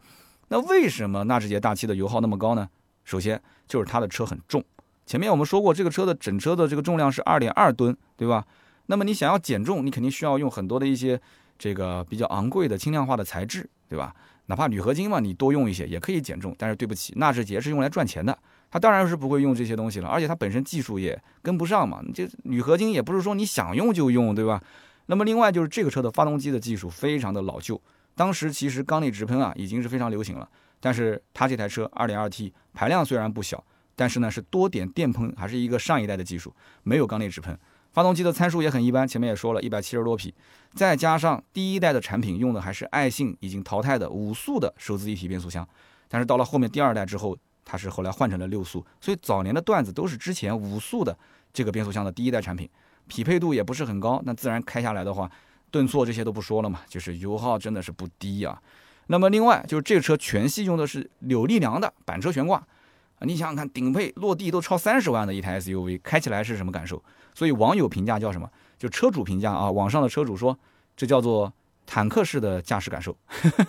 [0.49, 2.67] 那为什么纳智捷大七的油耗那么高呢？
[3.05, 4.65] 首先就是它的车很重，
[5.07, 8.47] 前面我们说过，这个车的整车的这个重量是二点二吨，对吧？
[8.87, 11.21] 那么你想要减重，你肯定需要用很多的一些
[11.59, 14.15] 这个比较昂贵的轻量化的材质，对吧？
[14.47, 16.55] 哪怕铝合金嘛，你多用一些也可以减重。
[16.59, 18.37] 但是对不起，纳智捷是用来赚钱的，
[18.69, 22.03] 它当然是不会用这些东西了，而且它本身技术也跟不上嘛。
[22.13, 24.61] 这铝合金也不是说你想用就用，对吧？
[25.07, 27.81] 那么另外就是这个车的发动机的技术非常的老旧，
[28.17, 30.49] 当时其实缸内直喷啊已经是非常流行了。
[30.81, 33.63] 但是它这台车 2.2T 排量虽然不小，
[33.95, 37.59] 但是呢是多点电喷，还是一个上一代的技术，没有缸内直喷。
[37.93, 40.33] 发动机的参数也很一般，前面也说了，一百七十多匹，
[40.75, 45.69] 再加上第一代的产品用的还是爱信已经淘汰的五速的手自一体变速箱，
[46.09, 51.19] 但是到了后面第二代之后，它是后来换成了六速，所以早年的段子都是之前五速的
[51.53, 52.71] 这个变速箱的第一代产品，
[53.09, 55.29] 匹配度也不是很高，那自然开下来的话，
[55.73, 58.63] 顿挫这些都不说了嘛，就是油耗真的是不低啊。
[59.11, 67.03] 那么另外就是这个车全系用的是扭力梁的板车悬挂，啊，你想想看，顶配落地都超三十万的一台 SUV，开起来是什么感受？
[67.35, 68.49] 所以网友评价叫什么？
[68.79, 70.57] 就车主评价啊，网上的车主说
[70.97, 71.53] 这叫做
[71.87, 73.17] 坦克式的驾驶感受，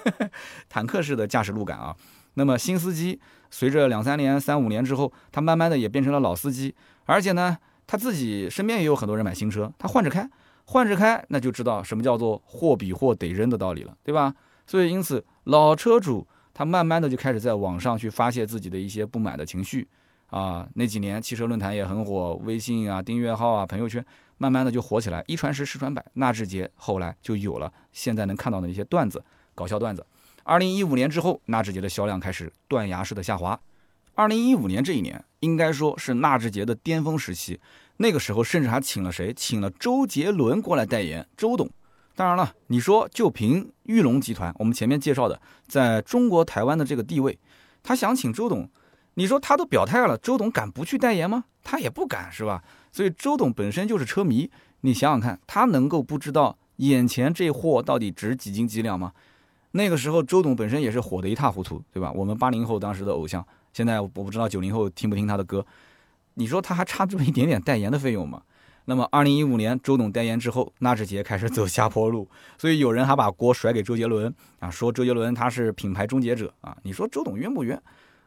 [0.70, 1.96] 坦克式的驾驶路感啊。
[2.36, 3.20] 那么新司机
[3.50, 6.76] 随着两三年、三五年之后，他慢慢的也变成了老司机，
[7.06, 10.30] 而且呢，他自己身边也有很多人买新车，他换着开，
[10.66, 14.36] 换着开，那就知道什么叫做货比货得扔的道理了，对吧？
[14.72, 15.22] 所以因此。
[15.46, 19.88] 老车主他慢慢的就开始在网上去发泄自己的一些不满的情绪，
[20.28, 24.06] 啊，那几年汽车论坛也很火，微信啊、订阅号啊、朋友圈，
[24.38, 29.22] 慢慢的就火起来，一传十，十传百，纳智捷后来就有了现在能看到的一些段子，
[29.56, 30.06] 搞笑段子。
[30.44, 33.60] 二零一五年之后，纳智捷的销量开始断崖式的下滑。
[34.14, 37.60] 二零一五年这一年，应该说是纳智捷的巅峰时期，
[37.98, 39.34] 那个时候甚至还请了谁？
[39.34, 41.68] 请了周杰伦过来代言，周董。
[42.16, 47.38] 当然了，你说就凭玉龙集团，我们前面介绍的在中国台湾的这个地位，
[47.82, 48.70] 他想请周董，
[49.16, 51.46] 你说他都表态了，周董敢不去代言吗？
[51.64, 52.64] 他也不敢，是吧？
[52.92, 54.50] 所以周董本身就是车迷，
[54.82, 59.14] 你想想看，他能够不知道眼前这货到底值几斤几两吗？
[59.72, 62.12] 那个时候周董本身也是火得一塌糊涂，对吧？
[62.12, 65.66] 我们八零后当时的偶像，现在我不知道九零后听不听他的歌，
[66.34, 68.42] 你说他还差这么一点点代言的费用吗？
[68.86, 72.28] 那么，二零一五年周董代言之后，纳智捷开始走下坡路，
[72.58, 76.76] 所以有人还把锅甩给周杰伦啊，说周杰伦他是品牌终结者啊。
[76.84, 77.82] 你说周董冤不冤？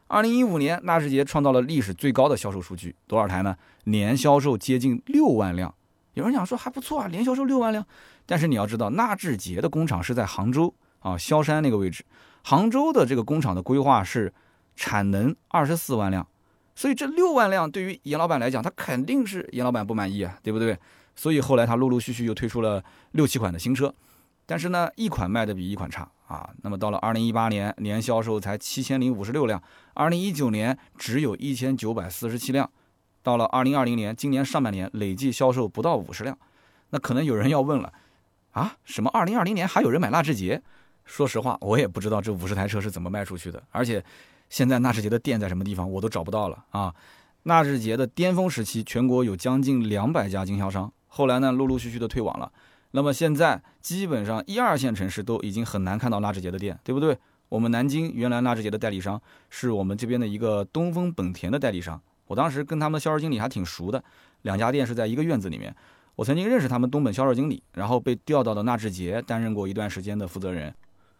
[0.07, 3.55] 二零一五年，纳智捷创造了历史最高的销售数据，多少台呢？
[3.85, 5.73] 年销售接近六万辆。
[6.13, 7.85] 有人讲说还不错啊，年销售六万辆。
[8.25, 12.05] 但是你要知道，纳智捷的工厂是在杭州啊，萧山那个位置。
[12.43, 14.33] 杭州的这个工厂的规划是
[14.75, 16.27] 产能二十四万辆，
[16.75, 20.77] 所以这六万辆对于严老板来讲，他肯定是严老板不满意啊，对不对？
[21.15, 23.93] 所以后来他陆陆续续又推出了六七款的新车，
[24.45, 26.49] 但是呢，一款卖的比一款差啊。
[26.61, 29.61] 那么到了二零一八年，年销售才七千零五十六辆，
[29.93, 32.69] 二零一九年只有一千九百四十七辆，
[33.23, 36.37] 到了二零二零年，今年上半年累计销售不到五十辆。
[36.89, 37.91] 那可能有人要问了。
[38.51, 39.09] 啊，什么？
[39.13, 40.61] 二零二零年还有人买纳智捷？
[41.03, 43.61] 说实话，我也不知道这五十台车是怎么卖出去的。
[43.69, 44.01] 而且，
[44.55, 46.95] 现在纳智捷的店在什么地方，我都找不到了啊！
[47.43, 52.49] 纳智捷的巅峰时期，全国有将近两百家经销商，后来呢，陆陆续续的退网了。
[52.91, 57.17] 那么现在，基本上一二线城市都已经很难看到纳智捷的店，对不对？
[57.49, 64.01] 我们南京原来纳智捷的代理商是我们这边的一个东风本田的代理商，我当时跟他们的销售经理还挺熟的，
[64.43, 65.75] 两家店是在一个院子里面。
[66.15, 70.73] 我曾经认识他们东本销售经理，然后被调到了纳智捷担任过一段时间的负责人。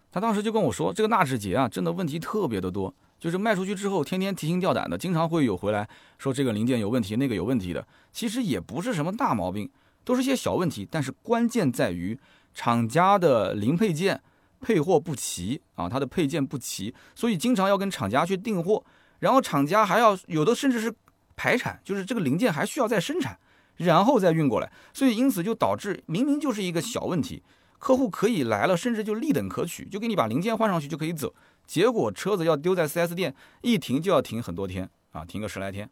[0.10, 5.88] 他当时就跟我说，这个纳智捷啊，真的问题特别的多，就是卖出去之后天天提心吊胆的，经常会有回来
[6.18, 7.86] 说这个零件有问题，那个有问题的。
[8.12, 9.70] 其实也不是什么大毛病，
[10.04, 12.18] 都是些小问题，但是关键在于
[12.54, 14.22] 厂家的零配件
[14.62, 18.84] 配货不齐啊，它的配件不齐，所以经常要跟厂家去订货，
[19.20, 20.94] 然后厂家还要有的甚至是
[21.36, 23.38] 排产，就是这个零件还需要再生产。
[23.78, 27.44] 然后再运过来，所以因此就导致明明就是一个小问题，
[27.78, 31.36] 客户可以来了，甚至就立等可取，就给你把零件换上去就可以走。
[31.66, 35.90] 结果车子要丢在 4S 店，一停就要停很多天啊，停个十来天，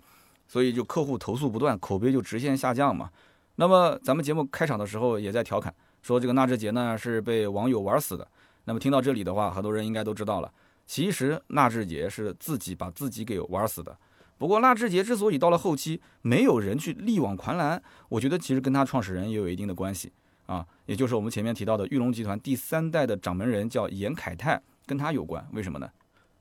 [0.47, 3.09] 所以就客户投诉不断，口碑就直线下降嘛。
[3.55, 8.27] 那么咱们节目开场的时候也在调侃说这个纳智捷呢是被网友玩死的。
[8.65, 10.51] 那么听到这里的话，很多人应该都知道了，
[10.85, 13.97] 其实纳智捷是自己把自己给玩死的。
[14.37, 20.11] 不过纳智捷之所以到了后期没有人去力挽狂澜，我觉得其实跟他创始人也有一定的关系
[20.45, 25.47] 啊，也就是我们前面提到的玉龙集团第三代的掌门人叫严凯泰，跟他有关。
[25.53, 25.89] 为什么呢？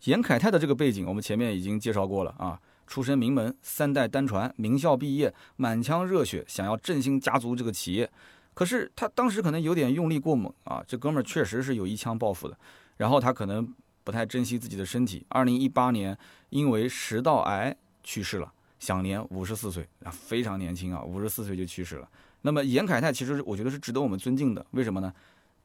[0.04, 8.10] 严凯泰的这个背景我们前面已经介绍过了啊，出身名门，三代单传，名校毕业，满腔热血，想要振兴家族这个企业。
[8.54, 12.58] 可是他当时可能有点用力过猛啊，这哥们儿确实是有一腔抱负的，
[12.96, 13.72] 然后他可能
[14.04, 16.16] 不太珍惜自己的身体，二零一八年
[16.50, 17.76] 因为食道癌。
[18.04, 22.08] 去世了，享年五十四岁啊，非常年轻啊，五十四岁就去世了。
[22.40, 25.14] 那么严凯泰其实我觉得是值得我们尊敬的，为什么呢？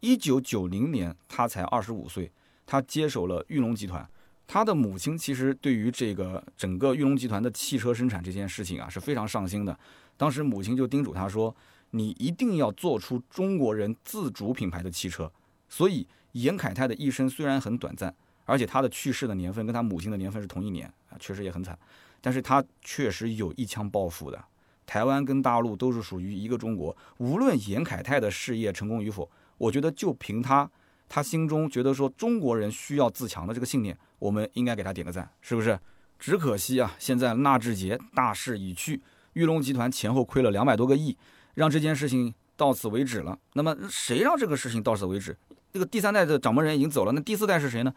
[0.01, 2.31] 一九九零年他才二十五岁，
[2.67, 4.07] 他接手了玉龙集团。
[4.45, 9.77] 他的母亲其实对于这个整个玉龙集团的汽车生产这件事情啊是非常上心的。
[10.15, 11.53] 当时母亲就叮嘱他说
[11.91, 15.31] ：“你一定要做出中国人自主品牌的汽车。”
[15.67, 18.15] 所以严凯泰的一生虽然很短暂，
[18.45, 21.77] 而且他的去世的年份跟他母亲的年份是同一年啊，确实也很惨。
[22.21, 24.43] 但是他确实有一腔抱负的，
[24.85, 26.95] 台湾跟大陆都是属于一个中国。
[27.17, 30.69] 无论严凯泰的事业成功与否，我觉得就凭他，
[31.09, 35.79] 他心中觉得说中国人需要自强的这个信念，我们应该给他点个赞，是不是？
[36.19, 39.01] 只可惜啊，现在纳智捷大势已去，
[39.33, 41.15] 玉龙集团前后亏了两百多个亿，
[41.53, 43.37] 让这件事情到此为止了。
[43.53, 45.37] 那么谁让这个事情到此为止？
[45.71, 47.93] 这个第三代的掌门人已经走了，那第四代是谁呢？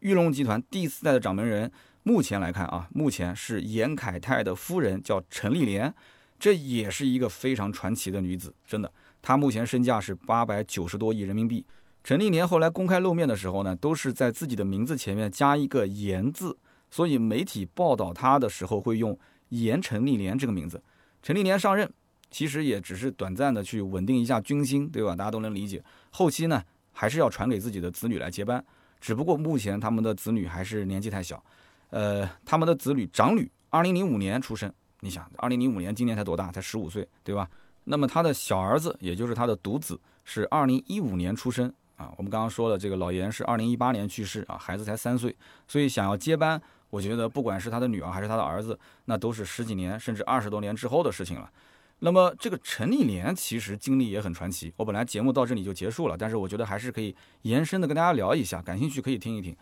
[0.00, 1.70] 玉龙集团第四代的掌门人。
[2.04, 5.92] 目前来看啊，目前是严凯泰的夫人叫陈丽莲，
[6.38, 8.90] 这也是一个非常传奇的女子，真的。
[9.20, 11.66] 她目前身价是八百九十多亿人民币。
[12.04, 16.56] 陈立莲后来公开露面的时候呢，都是在自己的名字前面加一个“严”字，
[16.90, 19.18] 所以媒体报道他的时候会用
[19.50, 20.82] “严陈丽莲”这个名字。
[21.22, 21.90] 陈立莲上任
[22.30, 25.14] 其实也只是短暂的去稳定一下军心，对吧？
[25.14, 25.82] 大家都能理解。
[26.10, 28.64] 后期呢，还是要传给自己的子女来接班，
[29.00, 31.42] 只不过目前他们的子女还是年纪太小。
[31.90, 34.72] 呃，他们的子女长女，二零零五年出生。
[35.00, 36.50] 你想，二零零五年今年才多大？
[36.50, 37.48] 才十五岁，对吧？
[37.84, 42.10] 那么他的小儿子，也就是他的独子，是二零一五年出生啊。
[42.16, 45.36] 我们刚刚说了，这个老严是二零一八年去世啊，孩子才三岁，
[45.66, 51.52] 所以想要接班，我觉得不管是他的女儿还是他的儿子，那都是十几年甚至二十多年之后的事情了。
[51.98, 54.72] 那么这个陈立莲其实经历也很传奇。
[54.76, 59.56] 我本来节目到这里就结束了，但是我觉得还是可以延伸的跟大家聊一下，感兴趣可以听一听。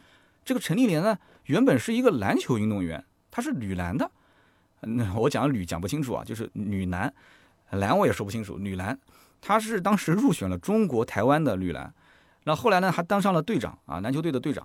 [0.44, 4.10] 这个陈立莲呢，原本是一个篮球运动员，她是女篮的。
[4.82, 7.12] 那我讲女讲不清楚啊，就是女篮，
[7.70, 8.58] 篮我也说不清楚。
[8.58, 8.96] 女篮，
[9.40, 11.92] 她是当时入选了中国台湾的女篮，
[12.46, 14.64] 那后来呢，还当上了队长啊，篮球队的队长。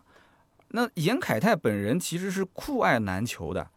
[0.70, 3.68] 那严凯泰本人其实是酷爱篮球的，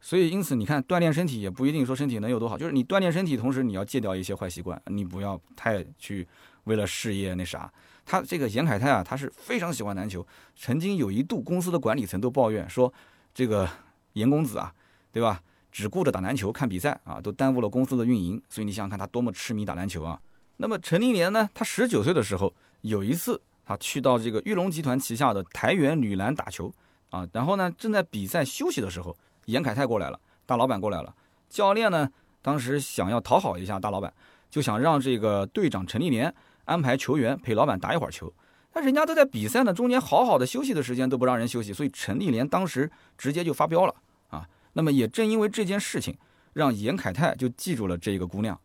[0.00, 6.26] 所以因此你看，锻炼身体也不一定说身体能有多好，就是你锻炼身体同时，你要戒掉一些坏习惯，你不要太去
[6.64, 7.70] 为了事业那啥。
[8.06, 10.26] 他这个严凯泰啊，他是非常喜欢篮球。
[10.56, 12.90] 曾经有一度，公司的管理层都抱怨说，
[13.34, 13.68] 这个
[14.14, 14.72] 严公子啊，
[15.12, 15.40] 对吧？
[15.70, 18.42] 只顾着打篮球、看比赛啊，都耽误了公司的运营。
[18.48, 20.20] 所以你想想看，他多么痴迷打篮球啊！
[20.56, 21.48] 那么陈立莲呢？
[21.54, 23.40] 他十九岁的时候，有一次
[23.70, 26.72] 他去到这个玉龙集团旗下的台元女篮打球，
[27.10, 27.24] 啊。
[27.32, 31.14] 然后呢，正在比赛休息的时候，严凯泰过来了，大老板过来了。
[31.48, 32.10] 教练呢，
[32.42, 34.12] 当时想要讨好一下大老板，
[34.50, 38.32] 就想让这个队长陈立年安排球员陪老板打一会儿球。
[38.74, 43.94] 那人家都在比赛呢，中间好好的休息的时间都不让人休息，所以陈立莲当时直接就发飙了
[44.30, 44.44] 啊。
[44.72, 46.18] 那么也正因为这件事情，
[46.54, 48.60] 让严凯泰就记住了这个姑娘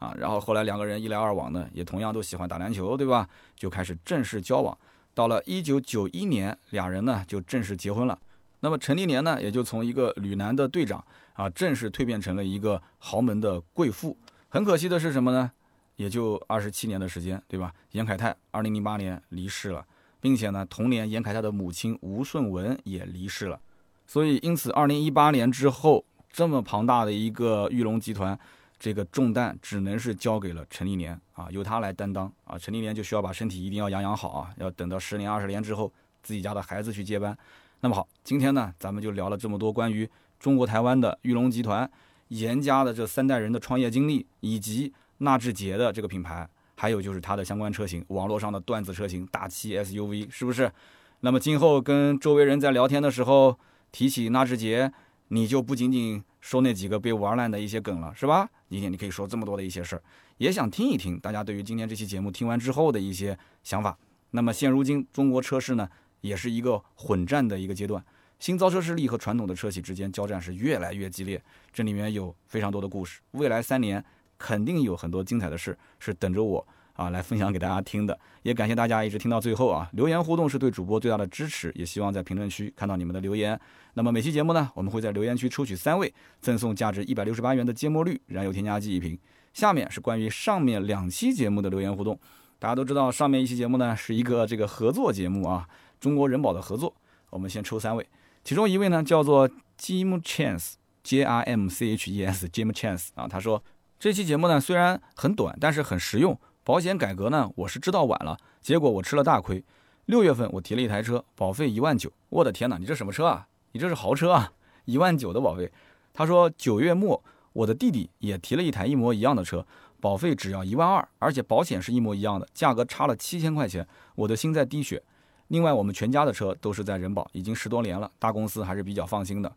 [0.00, 0.12] 啊。
[0.18, 3.28] 然后后来两个人一来二往呢，也同样都喜欢打篮球，对吧？
[3.54, 4.76] 就开始正式交往。
[5.14, 8.18] 到了一九九一年，俩人呢就正式结婚了。
[8.58, 11.02] 那么陈立莲呢，也就从一个旅男的队长
[11.34, 14.16] 啊，正式蜕变成了一个豪门的贵妇。
[14.48, 15.50] 很可惜的是什么呢？
[15.96, 17.72] 也就二十七年的时间，对吧？
[17.92, 19.84] 严凯泰二零零八年离世了，
[20.20, 23.60] 并且呢，同年严凯泰的母亲吴顺文也离世了。
[24.06, 28.38] 所以，因此，二零一八年之后，这么庞大的一个玉龙集团，
[28.80, 32.58] 这个重担只能是交给了陈立年啊，由他来担当啊。
[32.58, 37.36] 陈立年就需要把身体一定要养养好啊，要等到十年、二十年之后，自己家的孩子去接班。
[37.82, 40.08] 那么好，今天呢，咱们就聊了这么多关于
[40.40, 41.88] 中国台湾的玉龙集团
[42.28, 44.92] 严家的这三代人的创业经历，以及。
[45.22, 50.72] 纳智捷的这个品牌，还有就是它的相关车型，网络上的段子车型，大七 SUV 是不是？
[51.20, 53.58] 那么今后跟周围人在聊天的时候
[53.92, 54.90] 提起纳智捷，
[55.28, 58.48] 你就不仅仅说那几个被玩烂的一些梗了，是吧？
[58.68, 60.02] 今天你可以说这么多的一些事儿，
[60.38, 63.98] 也想听一听大家对于今天这期节目听完之后的一些想法。
[64.30, 65.88] 那么现如今中国车市呢，
[66.20, 68.04] 也是一个混战的一个阶段，
[68.38, 74.04] 新造车势力和传统的车企之间交战是越来越激烈，这里面有非常多的故事，未来三年。
[74.42, 76.66] 肯定有很多精彩的事是等着我
[77.00, 79.88] 啊来分享给大家听的，也感谢大家一直听到最后啊！
[79.94, 83.58] 留言互动是对主播最大的支持，也希望在评论区看到你们的留言。
[83.94, 89.18] 那么每期节目呢，我们会在留言区抽取三位，赠送价值一百六十八元的芥末绿燃油添加剂一瓶。
[89.54, 92.20] 下面是关于上面两期节目的留言互动。
[92.58, 95.66] 大家都知道，上面一期节目呢是一个这个合作节目啊，
[95.98, 96.94] 中国人保的合作。
[97.30, 98.06] 我们先抽三位，
[98.44, 99.48] 其中一位呢叫做
[99.78, 103.62] Jim Chance，J R M C H E S，Jim Chance 啊，他说。
[104.02, 106.34] 这期节目呢虽然很短，但是很实用。
[106.70, 109.64] 保险改革呢，我是知道晚了，结果我吃了大亏。
[110.04, 113.44] 六月份我提了一台车，保费一万九，我的天哪，你这什么车啊？
[113.72, 114.52] 你这是豪车啊！
[114.84, 115.68] 一万九的保费。
[116.12, 117.20] 他说九月末
[117.52, 119.66] 我的弟弟也提了一台一模一样的车，
[119.98, 125.02] 保费只要一万二，而且保险是一模一样的，价格差了七千块钱，我的心在滴血。
[125.48, 129.52] 另外我们全家的车都是在人保，已经十多年了，大公司还是比较放心的。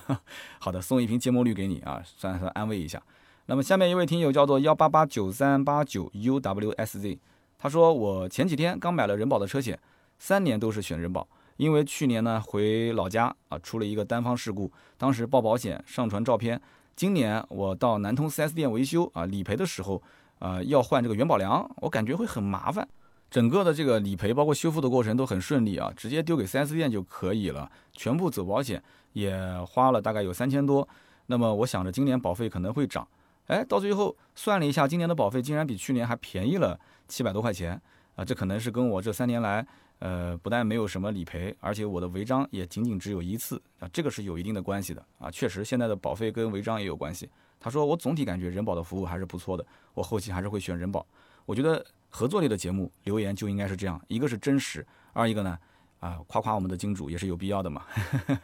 [0.60, 3.02] 好的，送一瓶芥末绿给你啊，算算安慰一下。
[3.50, 7.18] 那么下面一位听友叫做幺八八九三八九 uwsz，
[7.56, 9.78] 他说我前几天刚买了人保的车险，
[10.18, 11.26] 三年都是选人保，
[11.56, 16.60] 因为去年呢回老家啊出了一个单方事故，当时报保险上传照片，
[16.94, 20.02] 今年我到南通 4S 店维修啊理赔的时候，
[20.40, 22.86] 呃要换这个元宝梁，我感觉会很麻烦，
[23.30, 28.82] 整个的这个理赔包括修复的过程都很顺利啊，直接丢给 4S 店就可以了，全部走保险
[29.14, 29.34] 也
[29.66, 30.86] 花了大概有三千多，
[31.24, 33.08] 那么我想着今年保费可能会涨。
[33.48, 36.78] 哎，到最后算了一下，今年的保费竟然比去年还便宜了
[37.08, 37.80] 七百多块钱
[38.14, 38.24] 啊！
[38.24, 39.66] 这可能是跟我这三年来，
[40.00, 45.30] 呃，不但没有什么理赔，而且我的违章也仅仅只有一次啊，这个是有一定的关系的啊。
[45.30, 47.28] 确实，现在的保费跟违章也有关系。
[47.58, 51.04] 他说我总体感觉人保的服务还是不错的，我后期还是会选人保。
[51.46, 55.58] 我觉得合作类的节目留言就应该是这样，一个是真实，二一个呢，
[56.00, 57.86] 啊，夸夸我们的金主也是有必要的嘛。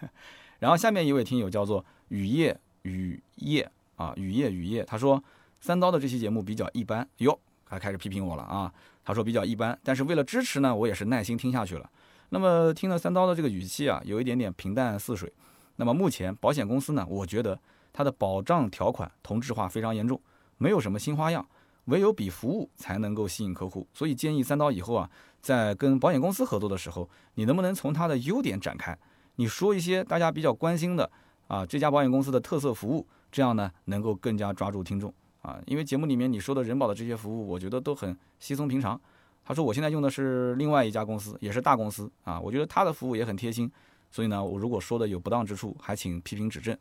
[0.58, 3.70] 然后下面一位听友叫做雨夜雨夜。
[3.96, 5.22] 啊，雨夜雨夜，他说
[5.60, 8.72] 三刀的这期节目比较一般哟，还开始批评我了啊。
[9.04, 11.90] 他说比较一般，但是为了支持呢，我也是耐心听下去了。
[12.30, 15.32] 那么听了三刀的这个语气啊，有一点点平淡似水。
[15.76, 17.58] 那么目前保险公司呢，我觉得
[17.92, 20.20] 它的保障条款同质化非常严重，
[20.56, 21.46] 没有什么新花样，
[21.84, 23.86] 唯有比服务才能够吸引客户。
[23.92, 25.10] 所以建议三刀以后啊，
[25.42, 28.96] 在跟保险公司合作的时候，你能不能从它的优点展开，
[29.36, 31.10] 你说一些大家比较关心的
[31.46, 33.06] 啊，这家保险公司的特色服务。
[33.30, 39.00] 这样呢，能够更加抓住听众啊，因为节目里面你说的人保的这些服务，我觉得都很稀松平常。
[39.44, 43.68] 他说我现在用的是另外一家公司，也是大公司啊，我觉得他的服务也很贴心。
[44.08, 46.78] 所以呢，我如果说的有不当之处，还请批评指正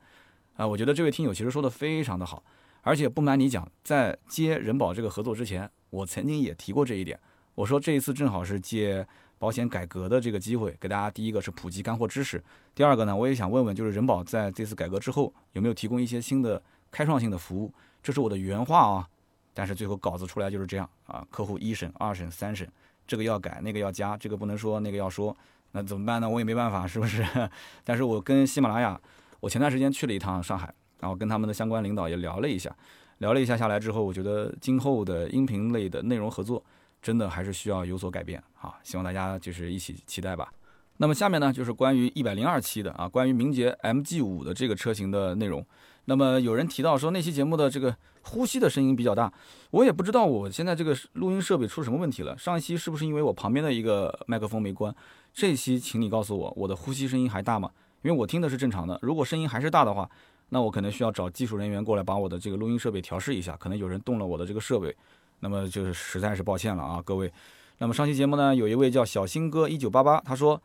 [0.55, 0.68] 啊。
[0.68, 2.43] 我觉得这位听友其实说的非常的好，
[2.84, 7.20] 而且不瞒你讲，在接人保这个合作之前，我曾经也提过这一点。
[7.55, 9.05] 我说这一次正好是借
[9.44, 12.41] 保险改革的这个机会，给大家第一个是普及干货知识，
[12.74, 17.70] 第二个呢，我也想问问，就是人保在这次改革之后有没有提供一些新的开创性的服务？
[18.02, 19.10] 这是我的原话啊，
[19.54, 22.66] 但是最后稿子出来就是这样啊，客户一审、二审、三审，
[23.06, 25.36] 这个要改，那个要加，这个不能说，那个要说，
[25.74, 26.30] 那怎么办呢？
[26.30, 27.22] 我也没办法，是不是？
[27.84, 28.98] 但是我跟喜马拉雅，
[29.41, 32.74] 我前段时间去了一趟上海，然后跟他们的相关领导也聊了一下，
[33.18, 36.64] 聊了一下下来之后，我觉得今后的音频类的内容合作。
[37.04, 38.74] 真的还是需要有所改变啊！
[38.82, 40.51] 希望大家就是一起期待吧。
[40.97, 45.64] 那么下面呢，就是关于一百零二期的啊，关于名爵 MG 五的这个车型的内容。
[46.06, 49.32] 那么有人提到说那期节目的这个呼吸的声音比较大，
[49.72, 52.38] 我也不知道我现在这个录音设备出什么问题了。
[52.38, 54.93] 上一期是不是因为我旁边的一个麦克风没关？
[55.34, 57.70] 这期请你告诉我，我的呼吸声音还大吗？
[58.01, 60.10] 因为我听的是正常的，如果声音还是大的话，
[60.49, 63.58] 那我可能需要找技术人员过来把我的这个录音设备调试一下。
[63.58, 64.95] 可能有人动了我的这个设备，
[65.44, 67.32] 那么就是实在是抱歉了啊，各位。
[67.78, 70.60] 那么上期节目呢，有一位叫小新哥一九八八，他说。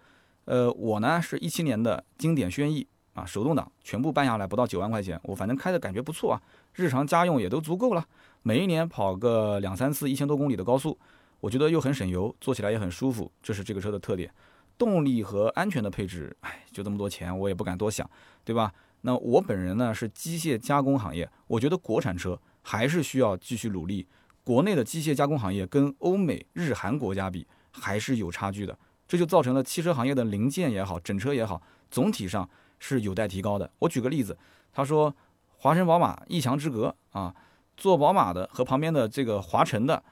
[0.50, 6.40] 呃，我呢是一七年的经典轩逸啊，手动挡全部办下来不到九万块钱，我反正开的感觉不错啊，
[6.72, 8.02] 日常家用也都足够了，
[8.42, 10.98] 每一年跑个两三次一千多公里的高速，
[11.40, 14.32] 我觉得又很省油，坐起来也很舒服，这是这个车的特点。
[14.78, 18.08] 动力和安全的配置，哎，就这么多钱，我也不敢多想，
[18.42, 18.72] 对吧？
[19.02, 24.06] 那我本人呢是机械加工行业，我觉得国产车还是需要继续努力，
[24.48, 28.78] 国内的机械加工行业跟欧美日韩国家比还是有差距的。
[29.06, 33.70] 这就造成了汽车行业的零件也好，整车也好，总体上是有待提高的。
[33.78, 34.38] 我举个例子，
[34.72, 35.14] 他说
[35.58, 37.34] 华晨宝马一墙之隔啊，
[37.76, 40.02] 做宝马的和旁边的这个华晨的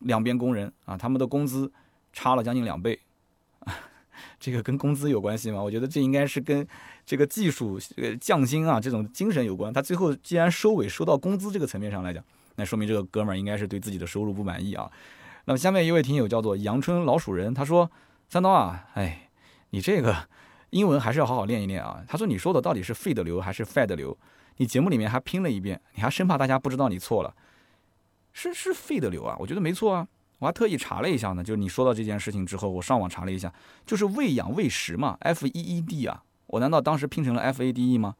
[0.00, 1.70] 两边工人啊，他们的工资
[2.12, 2.98] 差了将近两倍，
[4.40, 5.62] 这个跟工资有关系吗？
[5.62, 6.66] 我觉得这应该是跟
[7.06, 9.72] 这个技术呃匠心啊这种精神有关。
[9.72, 12.24] 他最后既然收尾收到工资这个层面上来讲，
[12.58, 14.90] 那说明这个哥们儿应该是对自己的收入不满意啊。
[15.46, 17.90] 那么下面一位听友叫做阳春老鼠人，他说。
[18.30, 19.30] 三刀啊，哎，
[19.70, 20.28] 你这个
[20.68, 22.04] 英文还是要好好练一练啊。
[22.06, 24.14] 他说你说的到底是 feed 流还是 fed 流？
[24.58, 27.34] 你节目里面还拼了一遍，你还生怕大家不知道你错了，
[28.34, 29.34] 是是 feed 流啊？
[29.38, 30.06] 我觉得没错啊，
[30.40, 31.42] 我还特意查了一下呢。
[31.42, 33.50] 就是你说到这件事情之后，我上网查了一下，
[33.86, 36.22] 就是喂养喂食嘛，f e e d 啊。
[36.48, 38.14] 我难道当时拼成了 f a d e 吗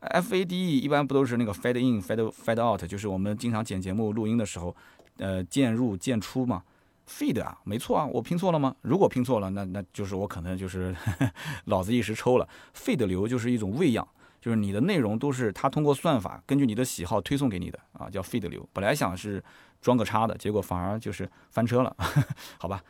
[0.00, 2.84] ？f a d e 一般不都是那个 fed in fed fed out？
[2.86, 4.74] 就是我们经常剪节目录音的时候，
[5.18, 6.62] 呃，渐入渐出嘛。
[7.08, 8.72] feed 啊，没错啊，我拼错了吗？
[8.82, 10.94] 如果拼错了，那那就是我可能就是
[11.66, 12.48] 脑子一时抽了。
[12.72, 14.06] feed 流就是一种喂养，
[14.40, 18.64] 就是你的内容都是它通过算法根据你的喜好推送给你的啊，叫 feed 流。
[18.72, 19.42] 本来想是
[19.80, 21.96] 装个叉的，结果反而就是翻车了，
[22.58, 22.80] 好吧？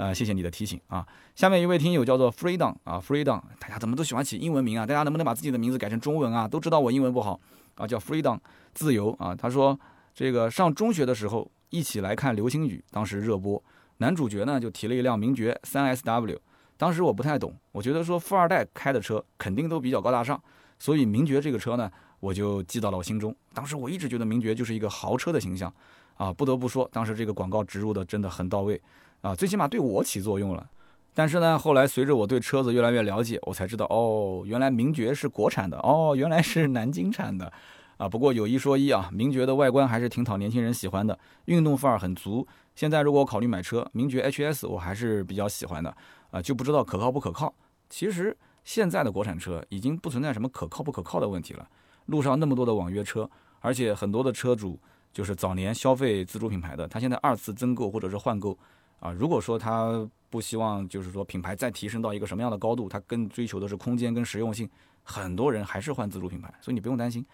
[0.00, 1.06] 呃，谢谢你的提醒啊。
[1.34, 4.86] 下面一位听友叫做 Freedom 啊，Freedom，大家怎么都喜欢起英文名啊？
[4.86, 6.48] 大家能不能把自己的名字改成中文啊？
[6.48, 7.38] 都知道我英文不好
[7.74, 8.38] 啊，叫 Freedom
[8.72, 9.34] 自由啊。
[9.34, 9.78] 他说
[10.14, 11.50] 这个上中学的时候。
[11.72, 13.62] 一起来看流星雨，当时热播，
[13.98, 16.36] 男主角呢就提了一辆名爵三 SW，
[16.76, 20.42] 当时我不太懂，我觉得说富二代开的车肯定都比较高大上，
[20.80, 21.88] 所以名爵这个车呢
[22.18, 23.32] 我就记到了我心中。
[23.54, 25.72] 当时我一直觉得名爵就是一个豪车的形象，
[26.16, 28.82] 啊，不得不说当时这个广告植入的真的很到位，
[29.22, 30.68] 啊，最起码对我起作用了。
[31.12, 37.52] 但是呢，后来随着我对车子越来越了解，我才知道哦，原来名爵是国产的，哦，原来是南京产的。
[37.98, 42.46] 啊，不过有一说一啊，名爵的外观还是挺讨年轻人喜欢的，运动范儿很足。
[42.74, 45.94] 现在如果考虑买车，名爵 HS 我还是比较喜欢的
[46.30, 47.52] 啊，就不知道可靠不可靠。
[47.90, 51.68] 其实现在的国产车已经不存在什么可靠不可靠的问题了，
[52.06, 54.80] 路上那么多的网约车，而且很多的车主
[55.12, 58.56] 就是早年消费自主品牌的，他现在二次增购或者是换购
[59.00, 64.68] 啊，如果说他不希望就是说品牌再提升到一个什么样的高度，他更追求的是空间跟实用性，
[65.02, 67.24] 很多人还是换自主品牌，所以你不用担心。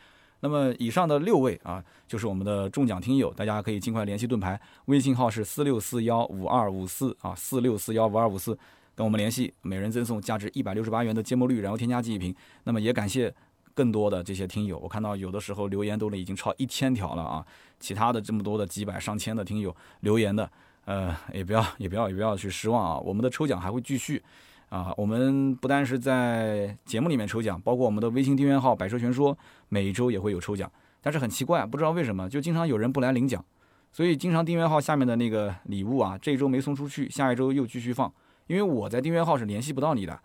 [0.40, 8.56] 那么以上的六位啊，就是我们的中奖听友，大家可以尽快联系盾牌，微信号是四六四幺五二五四啊，四六四幺五二五四，
[8.94, 12.34] 跟我们联系，每人赠送价值一百六十八元的芥末绿然后添加剂一瓶。
[12.64, 13.34] 那么也感谢
[13.74, 17.44] 更多的这些听友，我看到有的时候留言都已经超一千条了啊，
[17.80, 20.48] 其他的这么多的几百上千的听友留言的，
[20.86, 24.20] 呃，也不要也不要也不要去失望啊，我们的抽奖还会继续。
[24.68, 29.38] 啊，我们不单是在节目里面抽奖，包括我们的微信订阅号“百车全说”，
[29.70, 30.68] 每一周也会有抽奖。
[31.00, 33.44] 但是很奇怪，不知道为什么，就经常有人不来领奖，
[33.92, 38.12] 所以经常订阅号下面的那个礼物啊，这一周没送出去，下一周又继续放，
[38.48, 40.18] 因为我在订阅号是联系不到你的。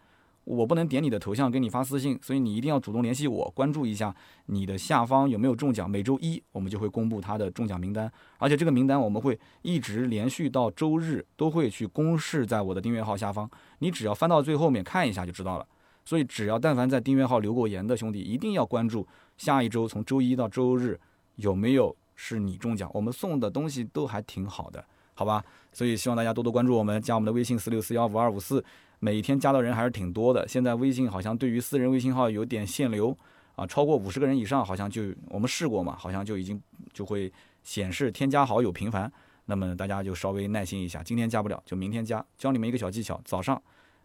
[0.58, 4.14] 我不能点你的头像给你发私信，所以你一定要主动联系我，关注一下
[4.48, 5.90] 你的下方有没有中奖。
[5.90, 13.50] 每周一我们就会公布他的中奖名单，而且这个名单我们会一直连续到周日都会去公示在我的订阅号下方，
[13.80, 15.66] 你只要翻到最后面看一下就知道了。
[16.04, 21.00] 所以只要但凡在订阅号留过言的兄弟，一定要关注下一周从周一到周日
[21.38, 24.84] 有没有是你中奖，我们送的东西都还挺好的，
[25.14, 25.42] 好吧？
[25.72, 28.62] 所以希望大家多多关注我们，加我们的微信四六四幺五二五四。
[29.04, 33.18] 每天加的人还是挺多的，现在微信好像对于私人微信号有点限流
[33.56, 36.62] 啊，超过五十个人以上，好像就我们试过嘛，好像就已经
[36.94, 37.34] 就会
[37.64, 39.12] 显示添加好友频繁，
[39.46, 43.60] 那么大家就稍微耐心一下，今天加不了就明天加，教你们一个小技巧，早上，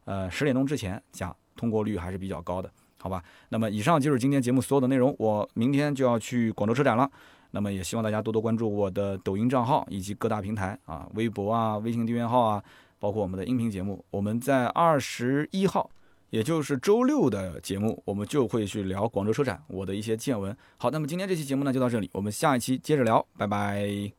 [0.07, 3.23] 呃十点钟之前加，通过率还是比较高的，好吧？
[3.51, 7.11] 那么以上就是今天节目所有的内容，我明天就要去广州车展了，
[7.51, 12.65] 那么也希望大家多多关注我的抖音账号以及各大平台啊，微博啊、微信订阅号啊。
[12.99, 14.05] 包括我们的音频节目。
[14.11, 15.91] 我们在二十一号，
[16.31, 20.57] 也就是周六的节目，我们就会去聊广州车展我的一些见闻。
[20.77, 24.17] 好，那么今天这期节目呢就到这里，我们下一期接着聊，拜拜。